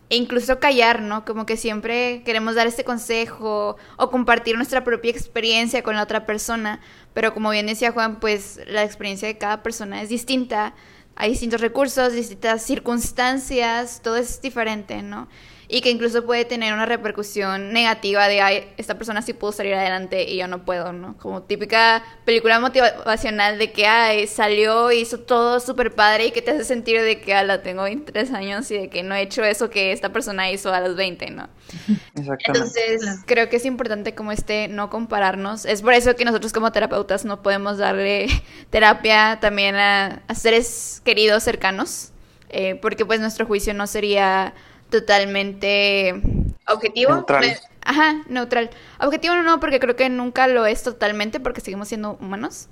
incluso 0.08 0.58
callar, 0.58 1.02
¿no? 1.02 1.24
Como 1.24 1.46
que 1.46 1.56
siempre 1.56 2.22
queremos 2.24 2.54
dar 2.54 2.66
este 2.66 2.84
consejo 2.84 3.76
o 3.96 4.10
compartir 4.10 4.56
nuestra 4.56 4.84
propia 4.84 5.10
experiencia 5.10 5.82
con 5.82 5.96
la 5.96 6.02
otra 6.02 6.26
persona, 6.26 6.80
pero 7.14 7.32
como 7.32 7.50
bien 7.50 7.66
decía 7.66 7.92
Juan, 7.92 8.20
pues 8.20 8.60
la 8.66 8.84
experiencia 8.84 9.28
de 9.28 9.38
cada 9.38 9.62
persona 9.62 10.02
es 10.02 10.08
distinta 10.08 10.74
hay 11.20 11.30
distintos 11.32 11.60
recursos, 11.60 12.14
distintas 12.14 12.62
circunstancias, 12.62 14.00
todo 14.02 14.16
es 14.16 14.40
diferente, 14.40 15.02
¿no? 15.02 15.28
Y 15.72 15.82
que 15.82 15.90
incluso 15.90 16.26
puede 16.26 16.44
tener 16.44 16.74
una 16.74 16.84
repercusión 16.84 17.72
negativa 17.72 18.26
de, 18.26 18.40
ay, 18.40 18.72
esta 18.76 18.96
persona 18.96 19.22
sí 19.22 19.34
pudo 19.34 19.52
salir 19.52 19.74
adelante 19.74 20.28
y 20.28 20.36
yo 20.36 20.48
no 20.48 20.64
puedo, 20.64 20.92
¿no? 20.92 21.16
Como 21.18 21.42
típica 21.42 22.02
película 22.24 22.58
motivacional 22.58 23.56
de 23.56 23.70
que, 23.70 23.86
ay, 23.86 24.26
salió, 24.26 24.90
hizo 24.90 25.20
todo 25.20 25.60
súper 25.60 25.94
padre 25.94 26.26
y 26.26 26.30
que 26.32 26.42
te 26.42 26.50
hace 26.50 26.64
sentir 26.64 27.00
de 27.00 27.20
que, 27.20 27.40
la 27.44 27.62
tengo 27.62 27.84
23 27.84 28.32
años 28.32 28.68
y 28.72 28.78
de 28.78 28.88
que 28.88 29.04
no 29.04 29.14
he 29.14 29.22
hecho 29.22 29.44
eso 29.44 29.70
que 29.70 29.92
esta 29.92 30.12
persona 30.12 30.50
hizo 30.50 30.74
a 30.74 30.80
los 30.80 30.96
20, 30.96 31.30
¿no? 31.30 31.48
Entonces, 32.16 33.20
creo 33.26 33.48
que 33.48 33.56
es 33.56 33.64
importante 33.64 34.14
como 34.14 34.32
este 34.32 34.66
no 34.66 34.90
compararnos. 34.90 35.64
Es 35.64 35.82
por 35.82 35.92
eso 35.92 36.16
que 36.16 36.24
nosotros 36.24 36.52
como 36.52 36.72
terapeutas 36.72 37.24
no 37.24 37.42
podemos 37.42 37.78
darle 37.78 38.26
terapia 38.70 39.38
también 39.40 39.76
a, 39.76 40.22
seres 40.34 41.00
queridos 41.04 41.44
cercanos, 41.44 42.10
eh, 42.48 42.74
porque 42.74 43.06
pues 43.06 43.20
nuestro 43.20 43.46
juicio 43.46 43.72
no 43.72 43.86
sería 43.86 44.52
totalmente 44.90 46.20
objetivo. 46.66 47.14
Neutral. 47.14 47.58
Ajá, 47.82 48.22
neutral. 48.28 48.70
Objetivo 49.00 49.34
no, 49.36 49.60
porque 49.60 49.80
creo 49.80 49.96
que 49.96 50.08
nunca 50.08 50.46
lo 50.46 50.66
es 50.66 50.82
totalmente, 50.82 51.40
porque 51.40 51.60
seguimos 51.60 51.88
siendo 51.88 52.12
humanos. 52.20 52.68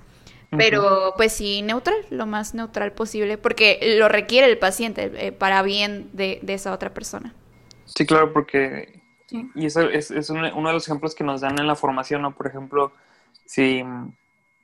Pero 0.57 1.13
pues 1.15 1.33
sí, 1.33 1.61
neutral, 1.61 1.97
lo 2.09 2.25
más 2.25 2.55
neutral 2.55 2.91
posible, 2.91 3.37
porque 3.37 3.95
lo 3.99 4.09
requiere 4.09 4.47
el 4.47 4.57
paciente 4.57 5.11
eh, 5.13 5.31
para 5.31 5.61
bien 5.61 6.09
de, 6.13 6.39
esa 6.47 6.73
otra 6.73 6.91
persona. 6.91 7.33
Sí, 7.85 8.05
claro, 8.05 8.33
porque... 8.33 8.99
Y 9.53 9.67
eso 9.67 9.81
es, 9.81 10.09
uno 10.31 10.47
de 10.47 10.73
los 10.73 10.87
ejemplos 10.87 11.13
que 11.13 11.23
nos 11.23 11.41
dan 11.41 11.59
en 11.59 11.67
la 11.67 11.75
formación, 11.75 12.23
¿no? 12.23 12.33
Por 12.33 12.47
ejemplo, 12.47 12.91
si, 13.45 13.83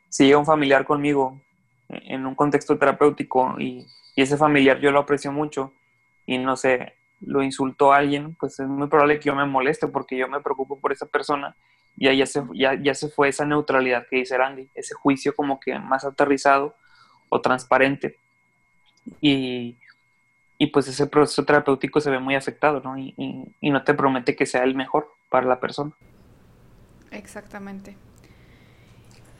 si 0.09 0.25
llega 0.25 0.39
un 0.39 0.45
familiar 0.45 0.85
conmigo 0.85 1.39
en 1.87 2.25
un 2.25 2.33
contexto 2.33 2.79
terapéutico 2.79 3.55
y, 3.59 3.85
y 4.15 4.21
ese 4.23 4.37
familiar 4.37 4.79
yo 4.79 4.89
lo 4.89 5.01
aprecio 5.01 5.31
mucho 5.31 5.71
y 6.25 6.39
no 6.39 6.55
sé, 6.55 6.95
lo 7.21 7.43
insultó 7.43 7.93
a 7.93 7.97
alguien, 7.97 8.36
pues 8.36 8.60
es 8.60 8.67
muy 8.67 8.88
probable 8.88 9.19
que 9.19 9.25
yo 9.25 9.36
me 9.36 9.45
moleste 9.45 9.88
porque 9.88 10.17
yo 10.17 10.28
me 10.28 10.41
preocupo 10.41 10.80
por 10.80 10.91
esa 10.91 11.06
persona 11.06 11.56
y 11.97 12.08
ahí 12.08 12.17
ya 12.17 12.25
se, 12.25 12.43
ya, 12.54 12.73
ya 12.75 12.93
se 12.93 13.10
fue 13.10 13.30
esa 13.30 13.45
neutralidad 13.45 14.06
que 14.10 14.17
dice 14.17 14.38
Randy, 14.38 14.69
ese 14.75 14.93
juicio 14.93 15.36
como 15.36 15.60
que 15.60 15.78
más 15.80 16.04
aterrizado 16.04 16.75
o 17.30 17.41
transparente. 17.41 18.17
Y, 19.21 19.78
y 20.58 20.67
pues 20.67 20.88
ese 20.88 21.08
proceso 21.08 21.45
terapéutico 21.45 22.01
se 22.01 22.10
ve 22.10 22.19
muy 22.19 22.36
afectado, 22.36 22.82
¿no? 22.82 22.97
Y, 22.97 23.13
y, 23.62 23.69
no 23.69 23.84
te 23.84 23.93
promete 23.93 24.36
que 24.36 24.45
sea 24.45 24.63
el 24.63 24.75
mejor 24.75 25.10
para 25.30 25.47
la 25.47 25.60
persona. 25.60 25.91
Exactamente. 27.12 27.95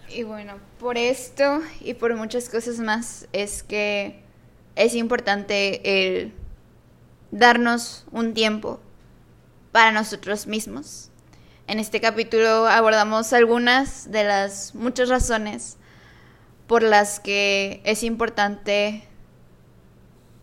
Y 0.10 0.24
bueno, 0.24 0.54
por 0.80 0.98
esto 0.98 1.62
y 1.82 1.96
por 1.96 2.16
muchas 2.16 2.48
cosas 2.48 2.80
más 2.80 3.28
es 3.34 3.64
que 3.64 4.22
es 4.76 4.94
importante 4.96 6.18
el 6.20 6.34
darnos 7.36 8.06
un 8.12 8.34
tiempo 8.34 8.80
para 9.74 9.92
nosotros 9.92 10.48
mismos. 10.48 11.12
En 11.68 11.80
este 11.80 12.00
capítulo 12.00 12.66
abordamos 12.66 13.34
algunas 13.34 14.10
de 14.10 14.24
las 14.24 14.74
muchas 14.74 15.10
razones 15.10 15.78
por 16.66 16.82
las 16.82 17.20
que 17.20 17.82
es 17.84 18.04
importante 18.04 19.06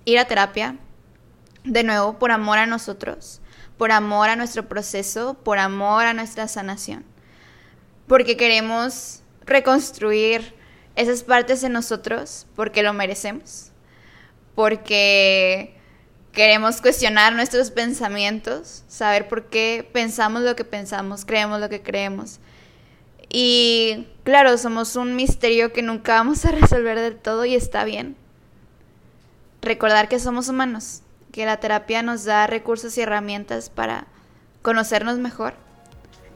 ir 0.05 0.18
a 0.18 0.26
terapia, 0.26 0.76
de 1.64 1.83
nuevo, 1.83 2.18
por 2.18 2.31
amor 2.31 2.59
a 2.59 2.66
nosotros, 2.66 3.40
por 3.78 3.90
amor 3.90 4.28
a 4.28 4.37
nuestro 4.37 4.68
proceso, 4.68 5.35
por 5.42 5.59
amor 5.59 6.05
a 6.05 6.12
nuestra 6.12 6.46
sanación, 6.46 7.07
porque 8.07 8.37
queremos 8.37 9.22
reconstruir 9.46 10.55
esas 10.94 11.22
partes 11.22 11.62
de 11.62 11.70
nosotros 11.70 12.46
porque 12.55 12.83
lo 12.83 12.92
merecemos, 12.92 13.72
porque 14.55 15.81
Queremos 16.33 16.81
cuestionar 16.81 17.35
nuestros 17.35 17.71
pensamientos, 17.71 18.85
saber 18.88 19.29
por 19.29 19.51
qué 19.51 19.87
pensamos 19.92 20.40
lo 20.40 20.57
que 20.57 20.64
pensamos, 20.64 21.27
creemos 21.27 21.61
lo 21.61 21.68
que 21.68 21.83
creemos. 21.83 22.40
Y 23.29 24.09
claro, 24.25 24.57
somos 24.57 24.97
un 24.97 25.14
misterio 25.14 25.75
que 25.75 25.83
nunca 25.83 26.14
vamos 26.16 26.47
a 26.47 26.53
resolver 26.53 26.99
del 26.99 27.16
todo 27.16 27.45
y 27.45 27.55
está 27.55 27.85
bien. 27.85 28.16
Recordar 29.61 30.09
que 30.09 30.18
somos 30.18 30.49
humanos, 30.49 31.03
que 31.33 31.45
la 31.45 31.61
terapia 31.61 32.03
nos 32.03 32.25
da 32.25 32.47
recursos 32.47 32.97
y 32.97 33.03
herramientas 33.03 33.68
para 33.68 34.07
conocernos 34.62 35.18
mejor, 35.18 35.53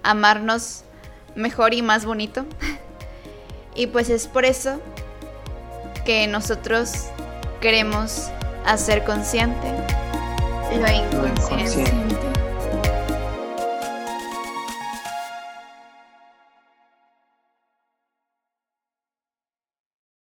amarnos 0.02 0.84
mejor 1.36 1.72
y 1.72 1.80
más 1.80 2.04
bonito. 2.04 2.44
y 3.74 3.86
pues 3.86 4.10
es 4.10 4.26
por 4.26 4.44
eso 4.44 4.78
que 6.04 6.26
nosotros 6.26 7.06
queremos 7.62 8.30
hacer 8.66 9.04
consciente 9.04 9.68
lo 10.78 10.88
inconsciente. 10.88 12.35